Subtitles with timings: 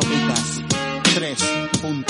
[0.00, 0.62] 4 picas
[1.14, 2.04] 3.0.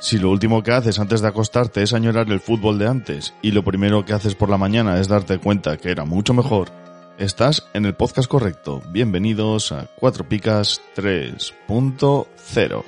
[0.00, 3.52] Si lo último que haces antes de acostarte es añorar el fútbol de antes y
[3.52, 6.70] lo primero que haces por la mañana es darte cuenta que era mucho mejor,
[7.18, 8.82] estás en el podcast correcto.
[8.88, 12.84] Bienvenidos a 4 Picas 3.0.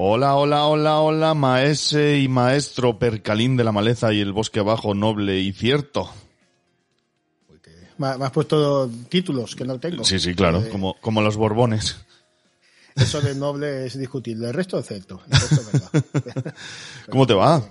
[0.00, 4.94] Hola, hola, hola, hola, maese y maestro percalín de la maleza y el bosque abajo
[4.94, 6.08] noble y cierto.
[7.96, 10.04] Me has puesto títulos que no tengo.
[10.04, 11.96] Sí, sí, claro, Eh, como, como los borbones.
[12.94, 14.46] Eso de noble es discutible.
[14.46, 15.20] El resto es cierto.
[15.28, 16.54] El resto es verdad.
[17.10, 17.68] ¿Cómo te va?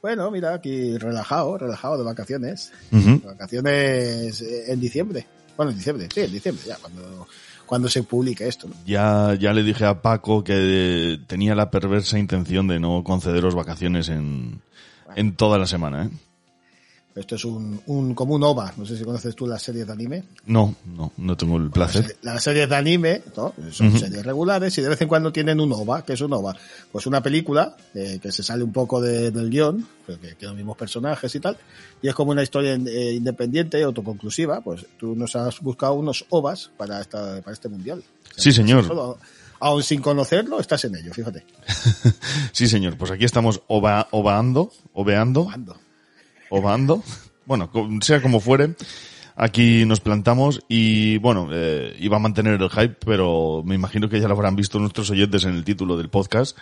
[0.00, 2.70] Bueno, mira, aquí relajado, relajado de vacaciones.
[2.92, 5.26] De vacaciones eh, en diciembre.
[5.56, 7.26] Bueno, en diciembre, sí, en diciembre, ya, cuando,
[7.66, 8.68] cuando se publique esto.
[8.68, 8.74] ¿no?
[8.86, 13.54] Ya, ya le dije a Paco que eh, tenía la perversa intención de no concederos
[13.54, 14.60] vacaciones en,
[15.16, 16.10] en toda la semana, ¿eh?
[17.16, 18.74] Esto es un, un, como un OVA.
[18.76, 20.24] No sé si conoces tú las series de anime.
[20.44, 22.14] No, no, no tengo el placer.
[22.22, 23.54] Las series de anime ¿no?
[23.72, 26.04] son series regulares y de vez en cuando tienen un OVA.
[26.04, 26.54] ¿Qué es un OVA?
[26.92, 30.44] Pues una película eh, que se sale un poco de- del guion, pero que, que
[30.46, 31.56] los mismos personajes y tal,
[32.02, 34.60] y es como una historia eh, independiente, autoconclusiva.
[34.60, 38.00] Pues tú nos has buscado unos OVAs para, esta, para este mundial.
[38.00, 38.86] O sea, Sí, señor.
[38.86, 39.18] solo-
[39.58, 41.46] aún sin conocerlo, estás en ello, fíjate.
[42.52, 45.48] Sí, señor, pues aquí estamos ova, ovaando, oveando,
[46.50, 46.56] Ando.
[46.58, 47.02] ovando.
[47.44, 48.74] Bueno, sea como fuere,
[49.36, 54.20] aquí nos plantamos y bueno, eh, iba a mantener el hype, pero me imagino que
[54.20, 56.58] ya lo habrán visto nuestros oyentes en el título del podcast.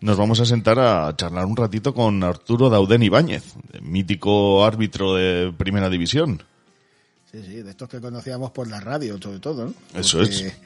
[0.00, 5.52] Nos vamos a sentar a charlar un ratito con Arturo Dauden Ibáñez, mítico árbitro de
[5.56, 6.42] Primera División.
[7.30, 9.74] Sí, sí, de estos que conocíamos por la radio, sobre todo, ¿no?
[10.00, 10.56] Eso Porque es.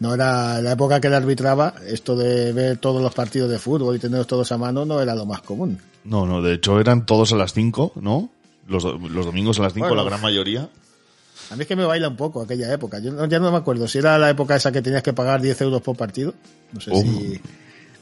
[0.00, 3.96] No era la época que él arbitraba, esto de ver todos los partidos de fútbol
[3.96, 5.78] y tenerlos todos a mano no era lo más común.
[6.04, 8.30] No, no, de hecho eran todos a las 5, ¿no?
[8.68, 10.02] Los, los domingos a las 5, Bueno.
[10.04, 10.68] la gran mayoría.
[11.50, 12.98] A mí es que me baila un poco aquella época.
[13.00, 15.40] Yo no- ya no me acuerdo si era la época esa que tenías que pagar
[15.40, 16.34] 10 euros por partido.
[16.72, 17.00] No sé Oh.
[17.02, 17.40] si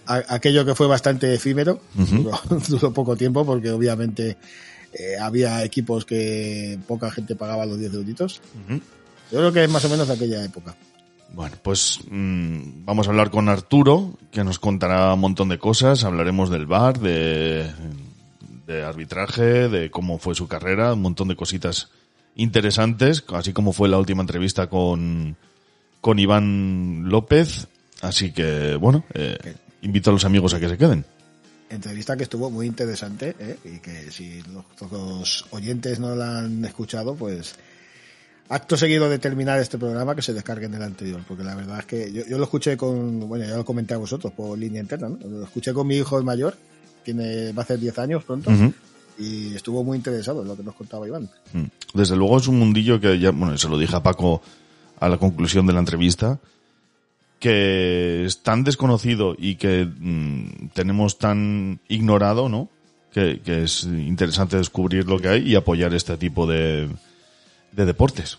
[0.06, 2.32] a- aquello que fue bastante efímero, duró,
[2.68, 4.36] duró poco tiempo porque obviamente
[4.92, 8.40] eh, había equipos que poca gente pagaba los 10 euritos.
[8.68, 10.74] Yo creo que es más o menos de aquella época.
[11.32, 16.04] Bueno, pues mm, vamos a hablar con Arturo, que nos contará un montón de cosas.
[16.04, 17.70] Hablaremos del bar, de,
[18.66, 21.90] de arbitraje, de cómo fue su carrera, un montón de cositas
[22.36, 25.36] interesantes, así como fue la última entrevista con,
[26.00, 27.68] con Iván López.
[28.02, 31.04] Así que, bueno, eh, invito a los amigos a que se queden.
[31.68, 33.58] Entrevista que estuvo muy interesante ¿eh?
[33.64, 37.56] y que si los, los oyentes no la han escuchado, pues
[38.48, 41.86] acto seguido de terminar este programa que se descarguen el anterior, porque la verdad es
[41.86, 45.08] que yo, yo lo escuché con, bueno, ya lo comenté a vosotros por línea interna,
[45.08, 45.18] ¿no?
[45.28, 46.56] lo escuché con mi hijo el mayor,
[47.04, 48.50] tiene, va a hacer 10 años pronto,
[49.18, 51.28] y estuvo muy interesado en lo que nos contaba Iván.
[51.52, 51.64] Mm.
[51.94, 54.42] Desde luego es un mundillo que ya, bueno, se lo dije a Paco
[55.00, 56.38] a la conclusión de la entrevista,
[57.40, 62.68] que es tan desconocido y que mm, tenemos tan ignorado, ¿no?
[63.12, 66.88] Que, que es interesante descubrir lo que hay y apoyar este tipo de,
[67.76, 68.38] de deportes.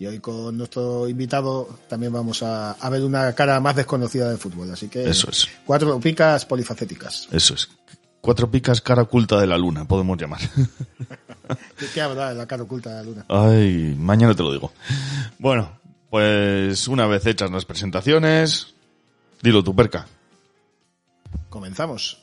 [0.00, 4.38] Y hoy con nuestro invitado también vamos a, a ver una cara más desconocida del
[4.38, 5.48] fútbol, así que Eso es.
[5.64, 7.28] cuatro picas polifacéticas.
[7.32, 7.68] Eso es.
[8.20, 10.40] Cuatro picas cara oculta de la luna, podemos llamar.
[11.94, 13.24] ¿Qué, habrá en la cara oculta de la luna?
[13.28, 14.72] Ay, mañana te lo digo.
[15.38, 15.78] Bueno,
[16.10, 18.74] pues una vez hechas las presentaciones,
[19.42, 20.06] dilo tu perca.
[21.48, 22.22] Comenzamos.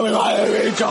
[0.00, 0.88] ¡Me va el bicho!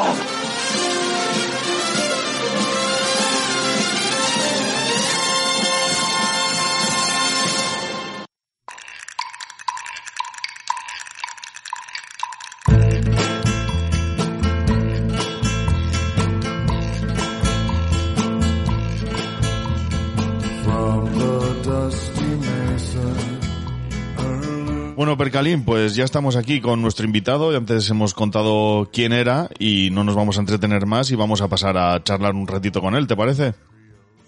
[25.42, 27.58] Percalín, pues ya estamos aquí con nuestro invitado.
[27.58, 31.48] Antes hemos contado quién era y no nos vamos a entretener más y vamos a
[31.48, 33.56] pasar a charlar un ratito con él, ¿te parece?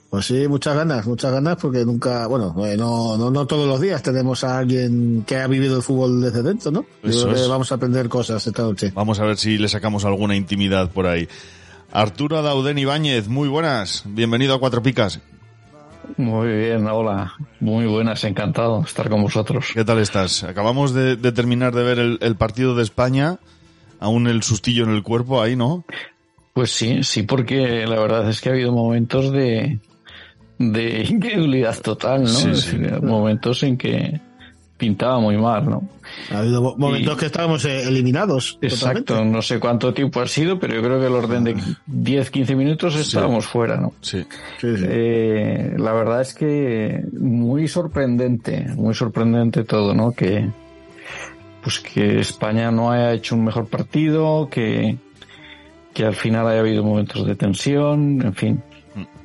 [0.10, 3.80] Pues sí, muchas ganas, muchas ganas, porque nunca, bueno, eh, no, no, no todos los
[3.80, 6.84] días tenemos a alguien que ha vivido el fútbol desde dentro, ¿no?
[7.04, 8.92] Yo Eso creo que vamos a aprender cosas esta noche.
[8.96, 11.28] Vamos a ver si le sacamos alguna intimidad por ahí.
[11.92, 14.02] Arturo Dauden Ibáñez, muy buenas.
[14.08, 15.20] Bienvenido a Cuatro Picas.
[16.18, 17.34] Muy bien, hola.
[17.60, 19.68] Muy buenas, encantado de estar con vosotros.
[19.74, 20.44] ¿Qué tal estás?
[20.44, 23.40] Acabamos de, de terminar de ver el, el partido de España.
[24.00, 25.86] Aún el sustillo en el cuerpo ahí, ¿no?
[26.54, 29.80] Pues sí, sí, porque la verdad es que ha habido momentos de,
[30.60, 32.30] de incredulidad total, ¿no?
[32.30, 32.78] Sí, Es sí.
[32.78, 34.20] decir, momentos en que
[34.84, 35.88] pintaba muy mal, ¿no?
[36.32, 38.58] Ha habido mo- momentos Y- que estábamos eh, eliminados.
[38.62, 39.36] Exacto, totalmente.
[39.38, 41.56] no sé cuánto tiempo ha sido, pero yo creo que el orden de
[41.88, 43.94] 10, 15 minutos estábamos fuera, ¿no?
[44.02, 44.24] Sí.
[44.60, 44.86] Sí, sí.
[44.88, 50.12] Eh, la verdad es que muy sorprendente, muy sorprendente todo, ¿no?
[50.12, 50.50] Que,
[51.64, 54.98] pues que España no haya hecho un mejor partido, que,
[55.94, 58.62] que al final haya habido momentos de tensión, en fin.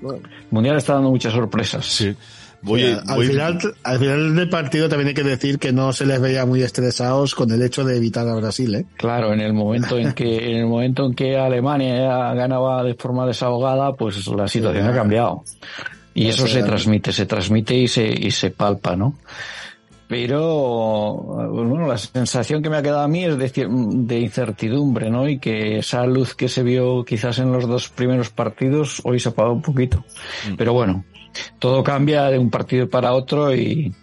[0.01, 0.21] Bueno.
[0.25, 1.85] El Mundial está dando muchas sorpresas.
[1.85, 2.15] Sí.
[2.61, 6.21] Voy, al, final, al final del partido también hay que decir que no se les
[6.21, 8.85] veía muy estresados con el hecho de evitar a Brasil, ¿eh?
[8.97, 13.27] Claro, en el momento en que, en el momento en que Alemania ganaba de forma
[13.27, 15.45] desahogada, pues la situación ha cambiado.
[16.15, 19.15] Y No eso se transmite, se transmite y se, y se palpa, ¿no?
[20.09, 21.15] Pero,
[21.53, 23.69] bueno, la sensación que me ha quedado a mí es de, cier-
[24.07, 25.29] de incertidumbre, ¿no?
[25.29, 29.29] Y que esa luz que se vio quizás en los dos primeros partidos, hoy se
[29.29, 30.03] ha apagado un poquito.
[30.57, 31.05] Pero bueno,
[31.59, 33.95] todo cambia de un partido para otro y,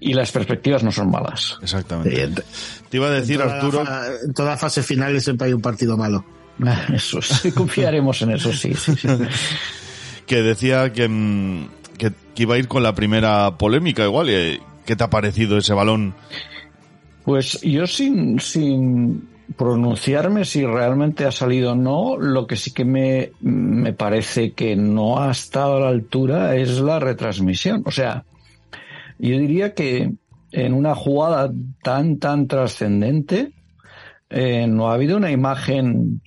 [0.00, 1.56] y las perspectivas no son malas.
[1.62, 2.22] Exactamente.
[2.22, 5.52] En Te iba a decir, toda Arturo, fa- en todas las fases finales siempre hay
[5.52, 6.24] un partido malo.
[6.94, 9.08] Eso sí, confiaremos en eso, sí, sí, sí.
[10.26, 14.30] que decía que, mm, que, que iba a ir con la primera polémica igual.
[14.30, 16.14] y, ¿Qué te ha parecido ese balón?
[17.24, 22.84] Pues yo sin, sin pronunciarme si realmente ha salido o no, lo que sí que
[22.84, 27.82] me, me parece que no ha estado a la altura es la retransmisión.
[27.86, 28.24] O sea,
[29.18, 30.12] yo diría que
[30.52, 31.52] en una jugada
[31.82, 33.52] tan, tan trascendente,
[34.30, 36.20] eh, no ha habido una imagen,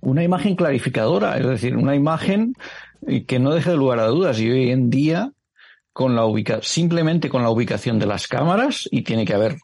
[0.00, 2.54] una imagen clarificadora, es decir, una imagen
[3.26, 4.40] que no deje de lugar a dudas.
[4.40, 5.32] Y hoy en día,
[5.92, 9.56] con la ubica simplemente con la ubicación de las cámaras, y tiene que haber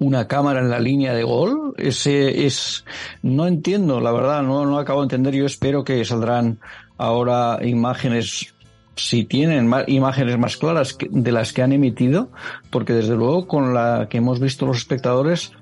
[0.00, 2.84] una cámara en la línea de gol, ese es,
[3.22, 6.60] no entiendo, la verdad, no, no acabo de entender, yo espero que saldrán
[6.98, 8.54] ahora imágenes
[8.94, 12.30] si tienen ma- imágenes más claras que- de las que han emitido,
[12.70, 15.52] porque desde luego con la que hemos visto los espectadores,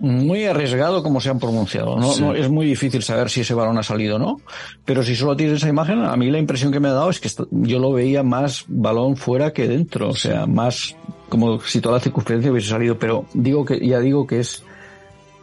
[0.00, 1.96] muy arriesgado como se han pronunciado.
[1.98, 2.22] No, Sí.
[2.22, 4.40] no es muy difícil saber si ese balón ha salido o no,
[4.84, 7.20] pero si solo tienes esa imagen, a mí la impresión que me ha dado es
[7.20, 10.96] que yo lo veía más balón fuera que dentro, o sea, más
[11.28, 14.64] como si toda la circunferencia hubiese salido, pero digo que ya digo que es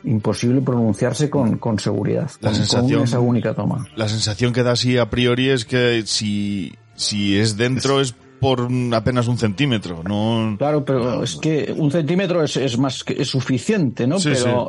[0.03, 3.85] imposible pronunciarse con, con seguridad, La con, con sensación- esa única toma.
[3.95, 8.67] La sensación que da así a priori es que si, si es dentro es por
[8.93, 10.03] apenas un centímetro.
[10.03, 14.19] No, Claro, pero es que un centímetro es, es más que es suficiente, ¿no?
[14.19, 14.67] Sí, pero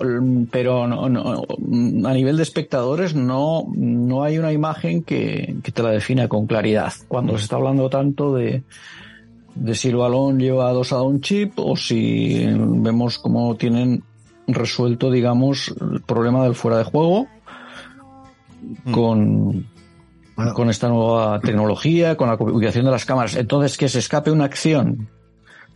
[0.50, 1.44] pero no, no,
[2.08, 6.46] a nivel de espectadores no, no hay una imagen que, que te la defina con
[6.46, 6.92] claridad.
[7.08, 8.62] Cuando se está hablando tanto de,
[9.54, 14.02] de si el balón lleva adosado un chip o si vemos cómo tienen
[14.46, 17.28] resuelto, digamos, el problema del fuera de juego
[18.90, 19.66] con,
[20.38, 20.54] Bueno.
[20.54, 23.34] con esta nueva tecnología, con la ubicación de las cámaras.
[23.34, 25.08] Entonces, que se escape una acción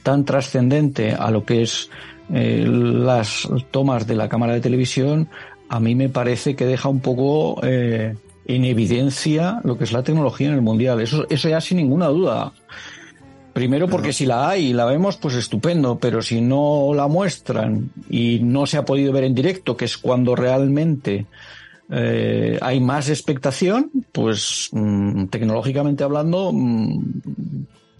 [0.05, 1.91] tan trascendente a lo que es
[2.33, 5.29] eh, las tomas de la cámara de televisión,
[5.69, 8.15] a mí me parece que deja un poco eh,
[8.47, 11.01] en evidencia lo que es la tecnología en el mundial.
[11.01, 12.53] Eso, eso ya sin ninguna duda.
[13.53, 17.91] Primero porque si la hay y la vemos, pues estupendo, pero si no la muestran
[18.09, 21.27] y no se ha podido ver en directo, que es cuando realmente
[21.95, 27.03] eh, hay más expectación, pues mm, tecnológicamente hablando mm,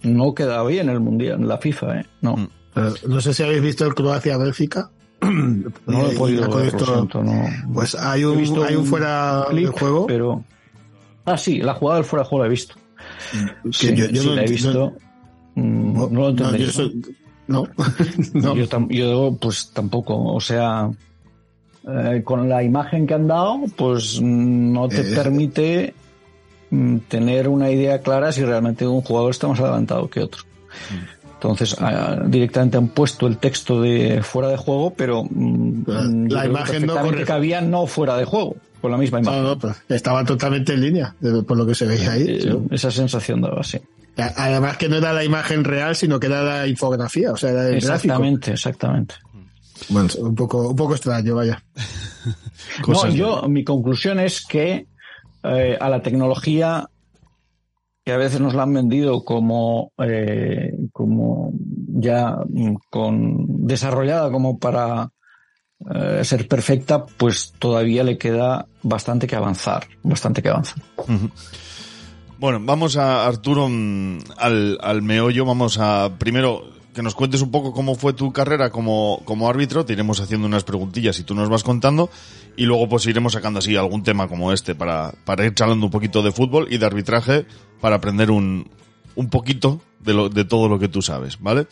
[0.03, 2.05] no queda bien el mundial, la FIFA, ¿eh?
[2.21, 2.35] No.
[2.37, 2.47] Mm.
[2.75, 4.89] Eh, no sé si habéis visto el Croacia-Bélgica.
[5.21, 5.69] No
[6.03, 7.45] lo he podido ver, lo esto- siento, no.
[7.73, 10.07] Pues hay un, visto hay un fuera clip, de juego.
[10.07, 10.43] pero
[11.25, 12.75] ah sí, la jugada del fuera de juego la he visto.
[13.63, 14.93] que Sí, yo- yo sí, no la he visto.
[15.55, 16.65] No, lo no, entendería.
[16.65, 17.01] yo soy-
[17.47, 17.67] no,
[18.33, 18.55] no.
[18.55, 20.89] Yo, yo, pues tampoco, o sea,
[21.87, 25.15] eh, con la imagen que han dado, pues mm, no te Eh.
[25.15, 25.93] permite
[26.69, 30.43] mm, tener una idea clara si realmente un jugador está más adelantado que otro.
[31.35, 31.75] Entonces,
[32.27, 37.25] directamente han puesto el texto de fuera de juego, pero mm, La- imagen no corre-
[37.25, 39.43] cabía no fuera de juego, con la misma imagen.
[39.43, 41.13] No, no, estaba totalmente en línea,
[41.45, 42.25] por lo que se veía ahí.
[42.27, 42.57] Eh.
[42.71, 43.77] Esa sensación daba, sí.
[44.15, 47.61] Además que no era la imagen real, sino que era la infografía, o sea, era
[47.67, 47.93] el gráfico.
[47.95, 49.15] Exactamente, exactamente.
[49.89, 51.63] Bueno, un poco, un poco extraño, vaya.
[52.87, 54.87] No, yo, mi conclusión es que
[55.43, 56.89] eh, a la tecnología
[58.05, 61.51] que a veces nos la han vendido como, eh, como
[61.87, 65.11] ya mm, con desarrollada como para
[65.93, 70.81] eh, ser perfecta, pues todavía le queda bastante que avanzar, bastante que avanzar.
[72.39, 75.45] Bueno, vamos a Arturo mm, al, al meollo.
[75.45, 79.85] Vamos a primero que nos cuentes un poco cómo fue tu carrera como, como árbitro.
[79.85, 82.09] Te iremos haciendo unas preguntillas y tú nos vas contando.
[82.55, 85.91] Y luego pues iremos sacando así algún tema como este para, para ir charlando un
[85.91, 87.45] poquito de fútbol y de arbitraje
[87.81, 88.69] para aprender un,
[89.15, 91.67] un poquito de, lo, de todo lo que tú sabes, ¿vale?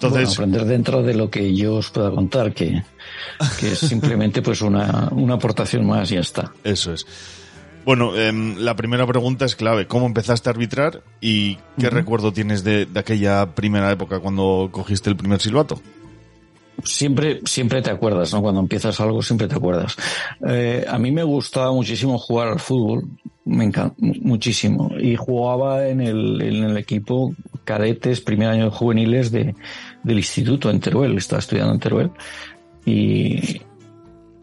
[0.00, 2.84] Bueno, Entonces, aprender dentro de lo que yo os pueda contar, que,
[3.58, 6.52] que es simplemente pues una, una aportación más y ya está.
[6.62, 7.06] Eso es.
[7.88, 9.86] Bueno, em, la primera pregunta es clave.
[9.86, 15.08] ¿Cómo empezaste a arbitrar y qué recuerdo tienes de, de aquella primera época cuando cogiste
[15.08, 15.80] el primer silbato?
[16.84, 18.42] Siempre, siempre te acuerdas, ¿no?
[18.42, 19.96] Cuando empiezas algo, siempre te acuerdas.
[20.46, 23.04] Eh, a mí me gustaba muchísimo jugar al fútbol,
[23.46, 24.90] me encanta muchísimo.
[25.00, 29.54] Y jugaba en el, en el equipo cadetes, primer año de juveniles de,
[30.02, 32.10] del instituto en Teruel, estaba estudiando en Teruel.
[32.84, 33.62] Y,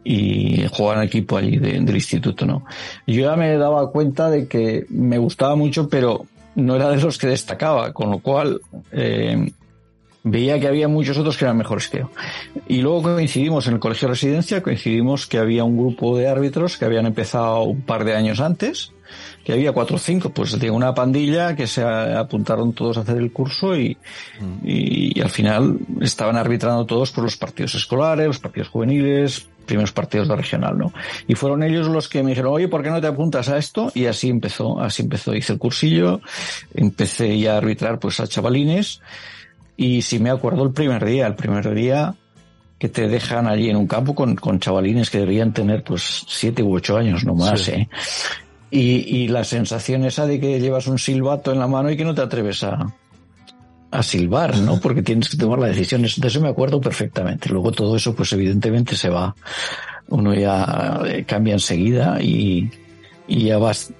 [0.05, 2.63] y jugaba en equipo allí de- del instituto, ¿no?
[3.07, 7.17] Yo ya me daba cuenta de que me gustaba mucho, pero no era de los
[7.17, 9.51] que destacaba, con lo cual, eh,
[10.23, 12.09] veía que había muchos otros que eran mejores que yo.
[12.67, 16.77] Y luego coincidimos en el colegio de residencia, coincidimos que había un grupo de árbitros
[16.77, 18.91] que habían empezado un par de años antes,
[19.43, 23.17] que había cuatro o cinco, pues de una pandilla que se apuntaron todos a hacer
[23.17, 23.97] el curso y,
[24.63, 29.91] y, y al final estaban arbitrando todos por los partidos escolares, los partidos juveniles, primeros
[29.91, 30.93] partidos de regional, ¿no?
[31.27, 33.91] Y fueron ellos los que me dijeron, oye, ¿por qué no te apuntas a esto?
[33.95, 36.21] Y así empezó, así empezó, hice el cursillo,
[36.73, 39.01] empecé ya a arbitrar pues a chavalines,
[39.77, 42.15] y si me acuerdo el primer día, el primer día
[42.79, 46.61] que te dejan allí en un campo con, con chavalines que deberían tener pues siete
[46.61, 47.71] u ocho años, no más, Sí.
[47.71, 47.89] ¿eh?
[48.71, 52.03] Y, y la sensación esa de que llevas un silbato en la mano y que
[52.03, 52.93] no te atreves a,
[53.97, 54.79] a silbar, ¿no?
[54.79, 56.03] Porque tienes que tomar la decisión.
[56.05, 57.49] Eso- De eso me acuerdo perfectamente.
[57.49, 59.35] Luego todo eso, pues evidentemente se va,
[60.09, 62.69] uno ya eh, cambia enseguida y,
[63.27, 63.91] y ya vas,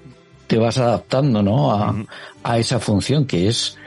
[0.48, 1.72] te vas adaptando, ¿no?
[1.72, 1.96] A,
[2.44, 3.78] a esa función que es,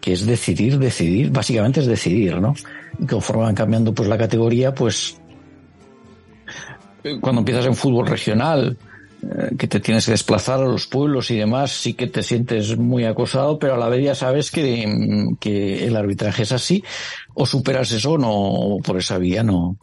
[0.00, 2.54] que es decidir, decidir, básicamente es decidir, ¿no?
[2.98, 5.18] Y conforme van cambiando pues la categoría, pues
[7.02, 8.76] eh, cuando empiezas en fútbol regional,
[9.58, 13.04] que te tienes que desplazar a los pueblos y demás, sí que te sientes muy
[13.04, 16.84] acosado, pero a la vez ya sabes que, que el arbitraje es así,
[17.34, 19.76] o superas eso o no, por esa vía no,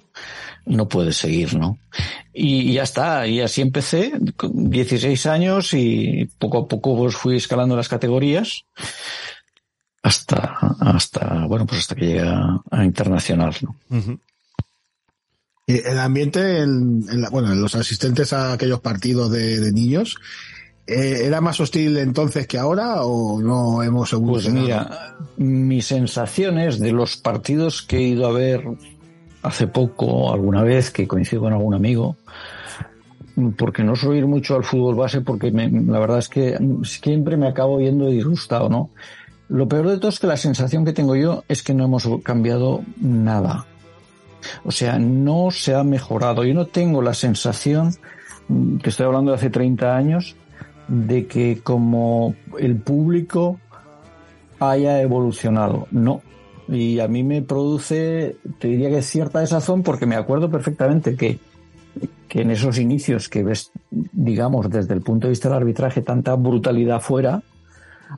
[0.65, 1.77] no puedes seguir, ¿no?
[2.33, 7.35] Y ya está, y así empecé, con 16 años y poco a poco pues fui
[7.35, 8.63] escalando las categorías
[10.03, 13.75] hasta, hasta, bueno, pues hasta que llegué a, internacional, ¿no?
[15.67, 20.17] El ambiente, en, la- bueno, en los asistentes a aquellos partidos de, niños,
[20.87, 24.61] eh, ¿era más hostil entonces que ahora o no hemos Pues evolucionado?
[24.63, 28.63] mira, mis sensaciones de los partidos que he ido a ver
[29.43, 32.17] hace poco, alguna vez, que coincido con algún amigo,
[33.57, 37.37] porque no suelo ir mucho al fútbol base, porque me- la verdad es que siempre
[37.37, 38.89] me acabo yendo disgustado, ¿no?
[39.47, 42.07] Lo peor de todo es que la sensación que tengo yo es que no hemos
[42.23, 43.65] cambiado nada.
[44.63, 46.43] O sea, no se ha mejorado.
[46.43, 47.93] Yo no tengo la sensación,
[48.47, 50.35] mm, que estoy hablando de hace 30 años,
[50.87, 53.59] de que como el público
[54.59, 55.87] haya evolucionado.
[55.91, 56.21] No.
[56.67, 61.39] Y a mí me produce, te diría que cierta desazón porque me acuerdo perfectamente que,
[62.27, 66.35] que en esos inicios que ves, digamos, desde el punto de vista del arbitraje, tanta
[66.35, 67.41] brutalidad fuera,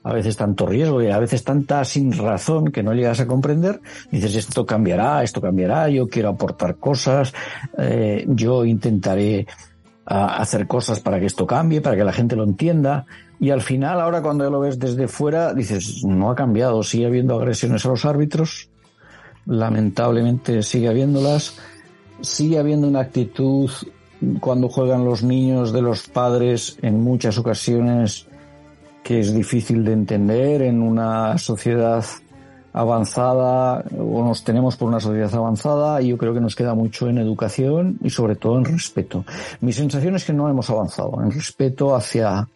[0.01, 3.81] a veces tanto riesgo y a veces tanta sin razón que no llegas a comprender.
[4.11, 7.33] Dices, esto cambiará, esto cambiará, yo quiero aportar cosas,
[7.77, 9.45] eh, yo intentaré
[10.05, 13.05] a hacer cosas para que esto cambie, para que la gente lo entienda.
[13.39, 17.35] Y al final, ahora cuando lo ves desde fuera, dices, no ha cambiado, sigue habiendo
[17.35, 18.69] agresiones a los árbitros,
[19.45, 21.57] lamentablemente sigue habiéndolas,
[22.21, 23.69] sigue habiendo una actitud
[24.39, 28.27] cuando juegan los niños de los padres en muchas ocasiones
[29.03, 32.05] que es difícil de entender en una sociedad
[32.73, 37.07] avanzada o nos tenemos por una sociedad avanzada y yo creo que nos queda mucho
[37.07, 39.25] en educación y sobre todo en respeto.
[39.61, 42.47] Mi sensación es que no hemos avanzado en respeto hacia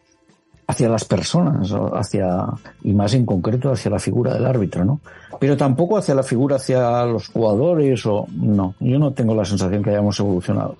[0.70, 2.46] hacia las personas, hacia
[2.84, 5.00] y más en concreto hacia la figura del árbitro, ¿no?
[5.40, 8.76] Pero tampoco hacia la figura hacia los jugadores o no.
[8.82, 10.76] Yo no tengo la sensación que hayamos evolucionado.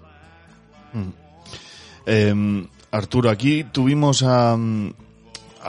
[0.92, 1.10] Mm.
[2.06, 4.58] Eh, Arturo, aquí tuvimos a,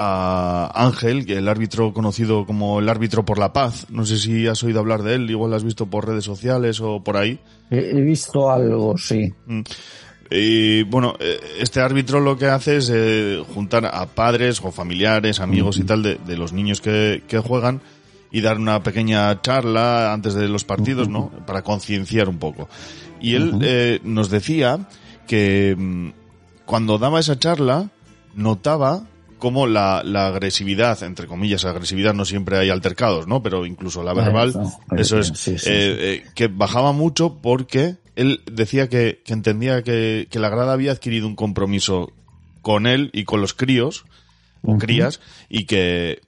[0.01, 3.87] a Ángel, el árbitro conocido como el árbitro por la paz.
[3.91, 6.81] No sé si has oído hablar de él, igual lo has visto por redes sociales
[6.81, 7.41] o por ahí.
[7.71, 9.33] He, visto algo, sí.
[9.47, 9.61] Mm.
[10.31, 15.41] Y bueno, eh, este árbitro lo que hace es eh, juntar a padres o familiares,
[15.41, 17.81] amigos y tal de, de los niños que, que, juegan
[18.31, 21.31] y dar una pequeña charla antes de los partidos, ¿no?
[21.47, 22.69] Para concienciar un poco.
[23.21, 24.87] Y él eh, nos decía
[25.27, 26.11] que mm,
[26.67, 27.91] cuando daba esa charla
[28.35, 29.05] notaba
[29.39, 33.43] como la, la, agresividad, entre comillas, agresividad, no siempre hay altercados, ¿no?
[33.43, 35.71] Pero incluso la verbal, eso, eso es, sí, sí, eh, sí.
[35.71, 40.93] Eh, que bajaba mucho porque él decía que, que entendía que, que, la grada había
[40.93, 42.13] adquirido un compromiso
[42.63, 44.05] con él y con los críos,
[44.63, 44.81] o uh -huh.
[44.81, 46.21] crías, y que,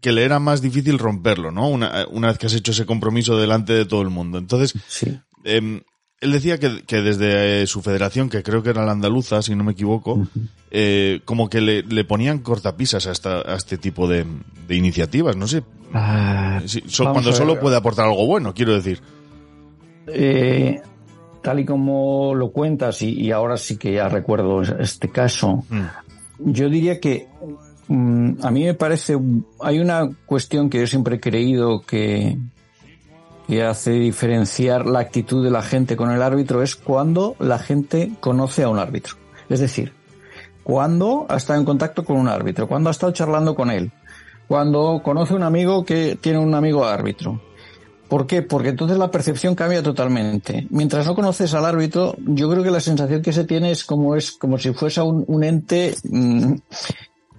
[0.00, 1.68] que le era más difícil romperlo, ¿no?
[1.68, 4.38] Una, una vez que has hecho ese compromiso delante de todo el mundo.
[4.38, 4.74] Entonces,
[5.44, 5.82] eh,
[6.20, 9.54] él decía que, que desde eh, su federación, que creo que era la andaluza, si
[9.54, 10.48] no me equivoco, uh -huh.
[10.70, 14.24] eh, como que le, le, ponían cortapisas a, esta, a este tipo de,
[14.66, 15.62] de iniciativas, no sé.
[15.92, 19.00] Ah, si, so, cuando solo puede aportar algo bueno, quiero decir.
[20.06, 20.80] Eh,
[21.42, 26.50] tal y como lo cuentas, y, y, ahora sí que ya recuerdo este caso, mm.
[26.50, 27.28] yo diría que
[27.88, 29.18] mm, a mí me parece,
[29.60, 32.38] hay una cuestión que yo siempre he creído que,
[33.46, 38.12] que hace diferenciar la actitud de la gente con el árbitro es cuando la gente
[38.20, 39.14] conoce a un árbitro.
[39.48, 39.92] Es decir,
[40.62, 43.92] cuando ha estado en contacto con un árbitro, cuando ha estado charlando con él,
[44.48, 47.40] cuando conoce un amigo que tiene un amigo árbitro.
[48.08, 48.42] ¿Por qué?
[48.42, 50.66] Porque entonces la percepción cambia totalmente.
[50.70, 54.14] Mientras no conoces al árbitro, yo creo que la sensación que se tiene es como
[54.14, 56.54] es como si fuese un, ente mmm,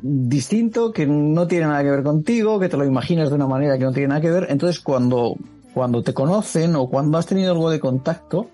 [0.01, 3.77] distinto que no tiene nada que ver contigo, que te lo imaginas de una manera
[3.77, 4.47] que no tiene nada que ver.
[4.49, 5.35] Entonces cuando
[5.77, 8.49] cuando te conocen o cuando has tenido algo de contacto,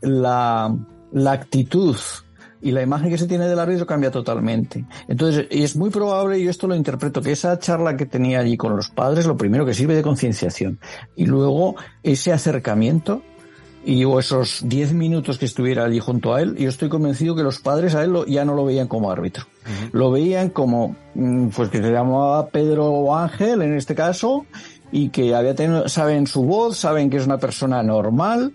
[0.00, 0.74] la,
[1.12, 1.96] la actitud
[2.62, 4.86] y la imagen que se tiene del árbitro cambia totalmente.
[5.06, 8.56] Entonces, es muy probable, y yo esto lo interpreto, que esa charla que tenía allí
[8.56, 10.80] con los padres, lo primero que sirve de concienciación.
[11.14, 13.20] Y luego, ese acercamiento,
[13.84, 17.42] y o esos 10 minutos que estuviera allí junto a él, yo estoy convencido que
[17.42, 19.44] los padres a él lo, ya no lo veían como árbitro.
[19.44, 19.90] Uh -huh.
[19.92, 24.46] Lo veían como, mm, pues que se llamaba Pedro o Ángel, en este caso,
[24.92, 28.52] y que había tenido, saben su voz, saben que es una persona normal,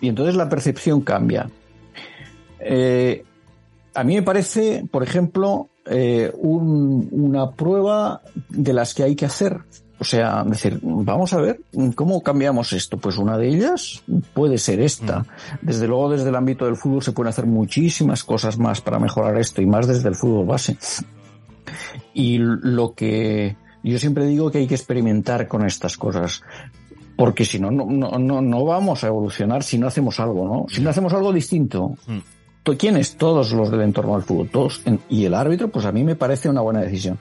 [0.00, 1.48] y entonces la percepción cambia.
[2.58, 3.24] Eh,
[3.94, 9.26] a mí me parece, por ejemplo, eh, un, una prueba de las que hay que
[9.26, 9.60] hacer.
[9.98, 11.60] O sea, decir, vamos a ver,
[11.94, 12.96] ¿cómo cambiamos esto?
[12.96, 14.02] Pues una de ellas
[14.34, 15.24] puede ser esta.
[15.60, 19.38] Desde luego, desde el ámbito del fútbol se pueden hacer muchísimas cosas más para mejorar
[19.38, 20.76] esto, y más desde el fútbol base.
[22.14, 26.42] Y lo que yo siempre digo que hay que experimentar con estas cosas.
[27.16, 30.66] Porque si no, no, no, no vamos a evolucionar si no hacemos algo, ¿no?
[30.68, 31.96] Si no hacemos algo distinto.
[32.06, 32.18] Mm.
[32.78, 33.16] ¿Quiénes?
[33.16, 34.82] Todos los del entorno del fútbol, todos.
[35.08, 37.18] Y el árbitro, pues a mí me parece una buena decisión.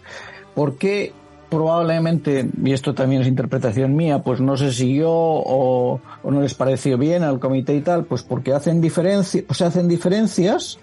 [0.54, 1.14] Porque
[1.50, 6.54] probablemente, y esto también es interpretación mía, pues no se siguió o, o no les
[6.54, 10.80] pareció bien al comité y tal, pues porque hacen diferencias, pues hacen diferencias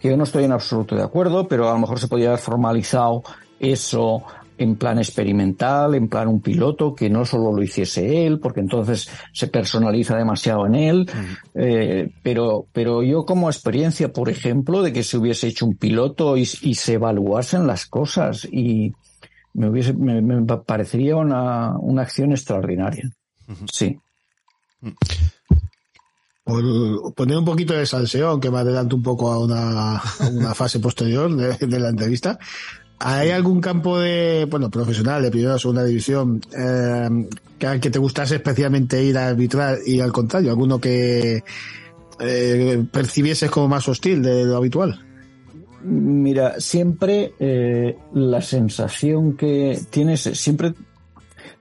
[0.00, 2.40] que yo no estoy en absoluto de acuerdo, pero a lo mejor se podría haber
[2.40, 3.24] formalizado
[3.60, 4.22] eso
[4.58, 9.08] en plan experimental, en plan un piloto, que no solo lo hiciese él, porque entonces
[9.32, 11.10] se personaliza demasiado en él,
[11.54, 16.36] eh, pero, pero yo como experiencia, por ejemplo, de que se hubiese hecho un piloto
[16.36, 18.92] y, y se evaluasen las cosas y
[19.54, 23.10] me hubiese, me, me parecería una, una acción extraordinaria.
[23.72, 23.98] Sí.
[26.44, 30.54] Por poner un poquito de salseo, aunque me adelanto un poco a una, a una
[30.54, 32.38] fase posterior de, de la entrevista,
[32.98, 37.28] ¿Hay algún campo de, bueno, profesional, de primera o segunda división, eh,
[37.58, 41.42] que te gustase especialmente ir a arbitrar y al contrario, alguno que
[42.20, 45.02] eh, percibieses como más hostil de lo habitual?
[45.82, 50.72] Mira, siempre eh, la sensación que tienes, siempre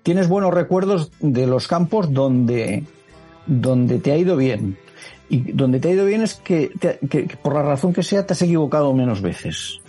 [0.04, 2.86] tienes buenos recuerdos de los campos donde,
[3.46, 4.78] donde te ha ido bien.
[5.28, 8.26] Y donde te ha ido bien es que, te- que por la razón que sea
[8.26, 9.80] te has equivocado menos veces.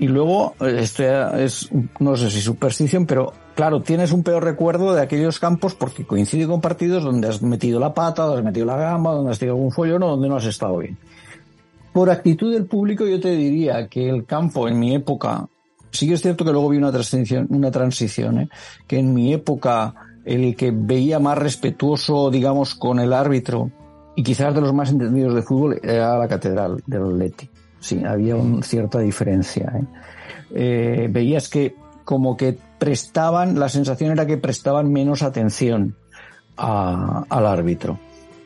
[0.00, 1.02] Y luego, eh, esto
[1.36, 6.06] es, no sé si superstición, pero claro, tienes un peor recuerdo de aquellos campos porque
[6.06, 9.38] coincide con partidos donde has metido la pata, donde has metido la gamba, donde has
[9.38, 10.96] tenido algún follón o donde no has estado bien.
[11.92, 15.46] Por actitud del público yo te diría que el campo en mi época,
[15.90, 18.48] sí que es cierto que luego vi una transición, una transición, ¿eh?
[18.86, 19.92] que en mi época
[20.24, 23.70] el que veía más respetuoso, digamos, con el árbitro
[24.16, 27.49] y quizás de los más entendidos de fútbol era la catedral del Atleti.
[27.80, 29.72] Sí, había una cierta diferencia.
[29.74, 29.84] ¿eh?
[30.54, 35.94] Eh, veías que como que prestaban, la sensación era que prestaban menos atención
[36.56, 37.98] a- al árbitro.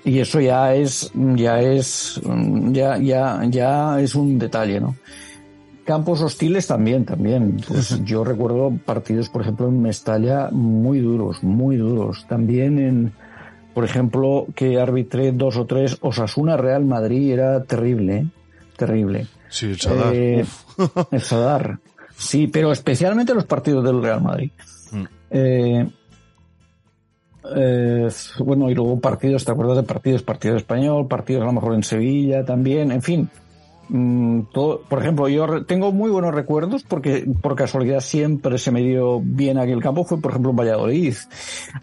[0.04, 2.20] Y eso ya es, ya es,
[2.72, 4.96] ya, ya, ya es un detalle, ¿no?
[5.86, 7.56] Campos hostiles también, también.
[7.66, 12.26] Pues yo recuerdo partidos, por ejemplo, en Mestalla muy duros, muy duros.
[12.28, 13.12] También en,
[13.74, 18.26] por ejemplo, que arbitré dos o tres, Osasuna Real Madrid era terrible, ¿eh?
[18.76, 19.26] Terrible.
[19.48, 20.14] Sí, el Sadar.
[20.14, 20.44] Eh,
[21.10, 21.78] el Sadar.
[22.16, 24.50] Sí, pero especialmente los partidos del Real Madrid.
[25.30, 25.88] Eh,
[27.56, 28.08] eh,
[28.38, 30.22] bueno, y luego partidos, ¿te acuerdas de partidos?
[30.22, 33.28] Partido español, partidos a lo mejor en Sevilla también, en fin.
[33.88, 38.80] Mm, todo- por ejemplo, yo tengo muy buenos recuerdos porque por casualidad siempre se me
[38.80, 41.14] dio bien aquel campo, fue por ejemplo en Valladolid.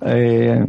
[0.06, 0.66] Eh,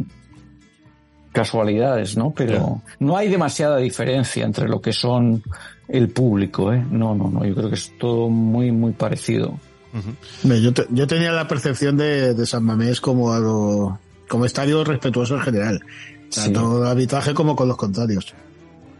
[1.31, 2.31] casualidades, ¿no?
[2.31, 5.41] Pero no hay demasiada diferencia entre lo que son
[5.87, 6.85] el público, ¿eh?
[6.91, 9.59] No, no, no, yo creo que es todo muy, muy parecido.
[10.43, 15.35] Yo, te- yo tenía la percepción de, de San Mamés como algo, como estadio respetuoso
[15.35, 15.81] en general.
[16.33, 18.33] Tanto el arbitraje como con los contrarios.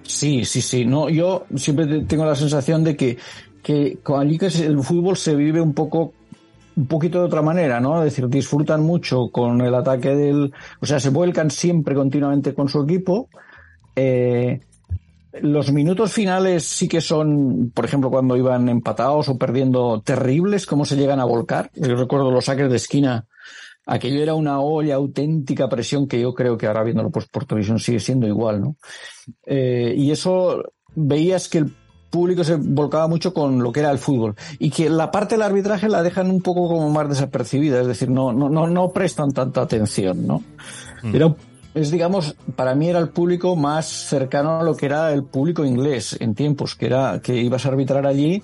[0.03, 0.85] Sí, sí, sí.
[0.85, 3.17] No, yo siempre te- tengo la sensación de que,
[3.63, 6.13] que con allí que el fútbol se vive un poco,
[6.75, 7.97] un poquito de otra manera, ¿no?
[8.03, 12.69] Es decir, disfrutan mucho con el ataque del, o sea, se vuelcan siempre continuamente con
[12.69, 13.29] su equipo.
[13.95, 14.59] Eh,
[15.41, 20.85] los minutos finales sí que son, por ejemplo, cuando iban empatados o perdiendo terribles, cómo
[20.85, 21.71] se llegan a volcar.
[21.75, 23.25] Yo recuerdo los saques de esquina.
[23.85, 27.79] Aquello era una olla auténtica presión que yo creo que ahora viéndolo pues, por televisión
[27.79, 28.75] sigue siendo igual, ¿no?
[29.45, 30.63] Eh, y eso
[30.95, 31.73] veías que el
[32.09, 35.41] público se volcaba mucho con lo que era el fútbol y que la parte del
[35.41, 39.31] arbitraje la dejan un poco como más desapercibida, es decir, no, no, no, no prestan
[39.31, 40.43] tanta atención, ¿no?
[41.11, 41.35] Era un-
[41.73, 45.65] es digamos, para mí era el público más cercano a lo que era el público
[45.65, 48.43] inglés en tiempos, que era que ibas a arbitrar allí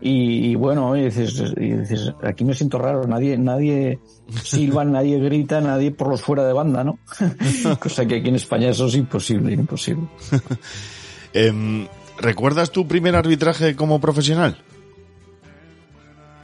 [0.00, 3.98] y, y bueno, y dices, y dices, aquí me siento raro, nadie, nadie
[4.42, 6.98] silba, nadie grita, nadie por los fuera de banda, ¿no?
[7.80, 10.06] Cosa que aquí en España eso es imposible, imposible.
[11.34, 11.86] Em,
[12.18, 14.56] ¿Recuerdas tu primer arbitraje como profesional?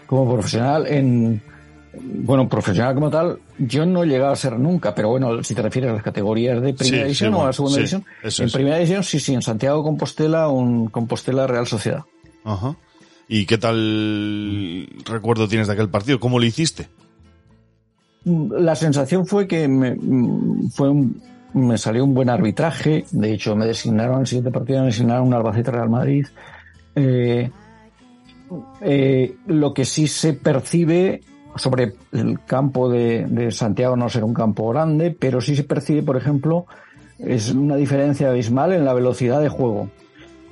[0.07, 1.43] como profesional en
[2.03, 5.63] bueno profesional como tal yo no he llegado a ser nunca pero bueno si te
[5.63, 8.05] refieres a las categorías de primera Sí, división sí, o a la segunda sí, división
[8.23, 8.53] en es.
[8.53, 12.05] primera división sí sí en Santiago Compostela un Compostela Real Sociedad
[12.45, 12.77] Ajá.
[13.27, 16.21] ¿Y qué tal recuerdo tienes de aquel partido?
[16.21, 16.89] ¿Cómo lo hiciste?
[18.27, 19.97] la sensación fue que me,
[20.71, 21.23] fue un-
[21.55, 23.05] me salió un buen arbitraje.
[23.13, 26.27] De hecho, me designaron al siguiente partido, me designaron un Albacete Real Madrid.
[26.97, 27.51] Eh,
[28.81, 31.21] eh, lo que sí se percibe
[31.57, 36.17] sobre el campo de, Santiago no ser un campo grande, pero sí se percibe, por
[36.17, 36.67] ejemplo,
[37.19, 39.89] es una diferencia abismal en la velocidad de juego.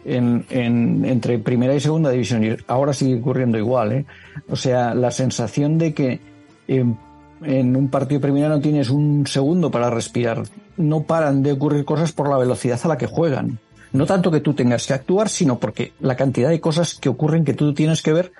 [0.05, 2.43] En, en- entre primera y segunda división.
[2.45, 4.05] Y ahora sigue ocurriendo igual, ¿eh?
[4.51, 6.19] O sea, la sensación de que
[6.67, 6.99] en,
[7.45, 10.43] en un partido primera no tienes un segundo para respirar.
[10.77, 13.61] No paran de ocurrir cosas por la velocidad a la que juegan.
[13.93, 17.45] No tanto que tú tengas que actuar, sino porque la cantidad de cosas que ocurren
[17.45, 18.33] que tú tienes que ver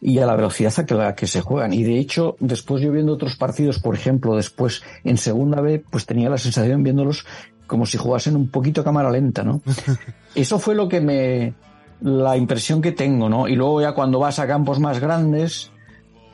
[0.00, 1.72] y a la velocidad a que la que se juegan.
[1.72, 6.06] Y de hecho, después yo viendo otros partidos, por ejemplo, después en segunda B, pues
[6.06, 7.24] tenía la sensación viéndolos
[7.66, 9.62] como si jugasen un poquito a cámara lenta, ¿no?
[10.34, 11.54] Eso fue lo que me,
[12.02, 13.48] la impresión que tengo, ¿no?
[13.48, 15.70] Y luego ya cuando vas a campos más grandes,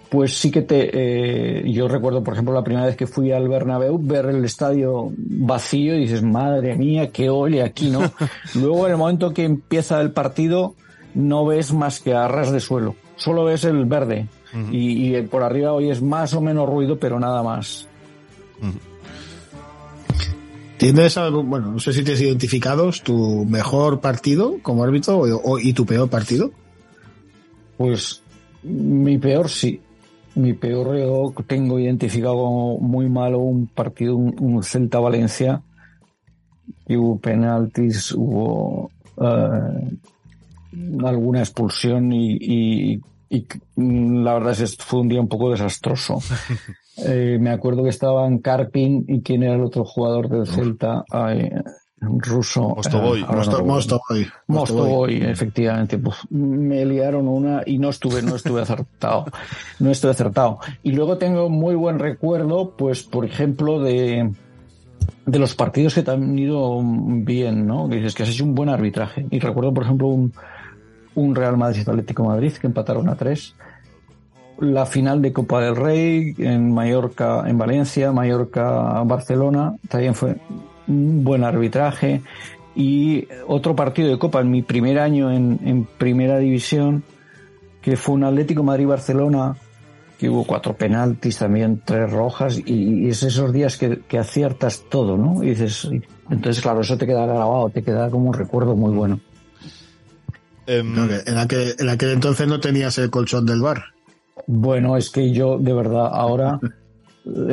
[0.09, 3.49] pues sí que te, eh, yo recuerdo, por ejemplo, la primera vez que fui al
[3.49, 8.01] Bernabéu, ver el estadio vacío y dices, madre mía, qué ole aquí, ¿no?
[8.55, 10.75] luego en el momento que empieza el partido,
[11.15, 14.27] no ves más que a ras de suelo, solo ves el verde
[14.73, 17.87] y, y por arriba oyes más o menos ruido, pero nada más.
[20.79, 25.59] ¿Tienes algo, bueno, no sé si tienes identificados tu mejor partido como árbitro o, o-
[25.59, 26.53] y tu peor partido?
[27.77, 28.23] Pues
[28.63, 29.81] mi peor sí.
[30.37, 35.63] Mi peor yo tengo identificado como muy malo un partido, un, un Celta Valencia.
[36.87, 39.97] Y hubo penaltis, hubo eh,
[41.05, 43.01] alguna expulsión y, y,
[43.31, 46.19] y, la verdad es que fue un día un poco desastroso.
[47.07, 51.49] Eh, me acuerdo que estaban Karpin y quién era el otro jugador del Celta, Ay,
[52.01, 52.75] ruso.
[52.75, 53.21] Mostovoy.
[53.21, 53.65] eh, no.
[53.65, 54.27] Mostovoy.
[54.49, 55.99] Mostovoy, efectivamente.
[55.99, 59.27] Pues, me liaron una y no estuve, no estuve acertado.
[59.79, 60.59] No estuve acertado.
[60.83, 64.33] Y luego tengo muy buen recuerdo, pues, por ejemplo, de,
[65.25, 67.89] de los partidos que te han ido bien, ¿no?
[67.89, 69.25] Que dices que has hecho un buen arbitraje.
[69.31, 70.33] Y recuerdo, por ejemplo, un,
[71.19, 73.55] un Real Madrid Atlético Madrid que empataron a tres.
[74.61, 80.37] La final de Copa del Rey en Mallorca, en Valencia, Mallorca, Barcelona, también fue
[80.89, 82.23] un buen arbitraje.
[82.75, 87.03] Y otro partido de Copa en mi primer año en, Primera División,
[87.83, 89.57] que fue un Atlético Madrid-Barcelona,
[90.19, 95.17] que hubo cuatro penaltis, también tres rojas, y, es esos días que, que aciertas todo,
[95.17, 95.43] ¿no?
[95.43, 95.89] Y dices,
[96.31, 99.21] entonces claro, eso te queda grabado, te queda como un recuerdo muy bueno.
[100.69, 103.83] Em, que en, aquel, en aquel entonces no tenías el colchón del bar.
[104.47, 106.61] Bueno, es que yo de verdad ahora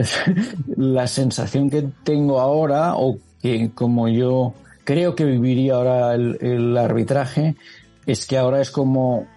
[0.78, 6.78] la sensación que tengo ahora o que como yo creo que viviría ahora el, el
[6.78, 7.56] arbitraje
[8.06, 9.28] es que ahora es como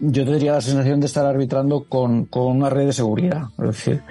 [0.00, 3.44] yo tendría la sensación de estar arbitrando con, con una red de seguridad.
[3.58, 4.02] Es decir,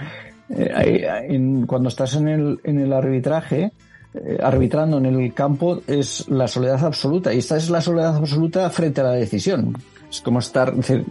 [0.50, 3.72] eh, en- cuando estás en el, en el arbitraje,
[4.16, 7.34] eh, arbitrando en el campo, es la soledad absoluta.
[7.34, 9.76] Y esta es la soledad absoluta frente a la decisión.
[10.10, 11.04] Es como estar, decir,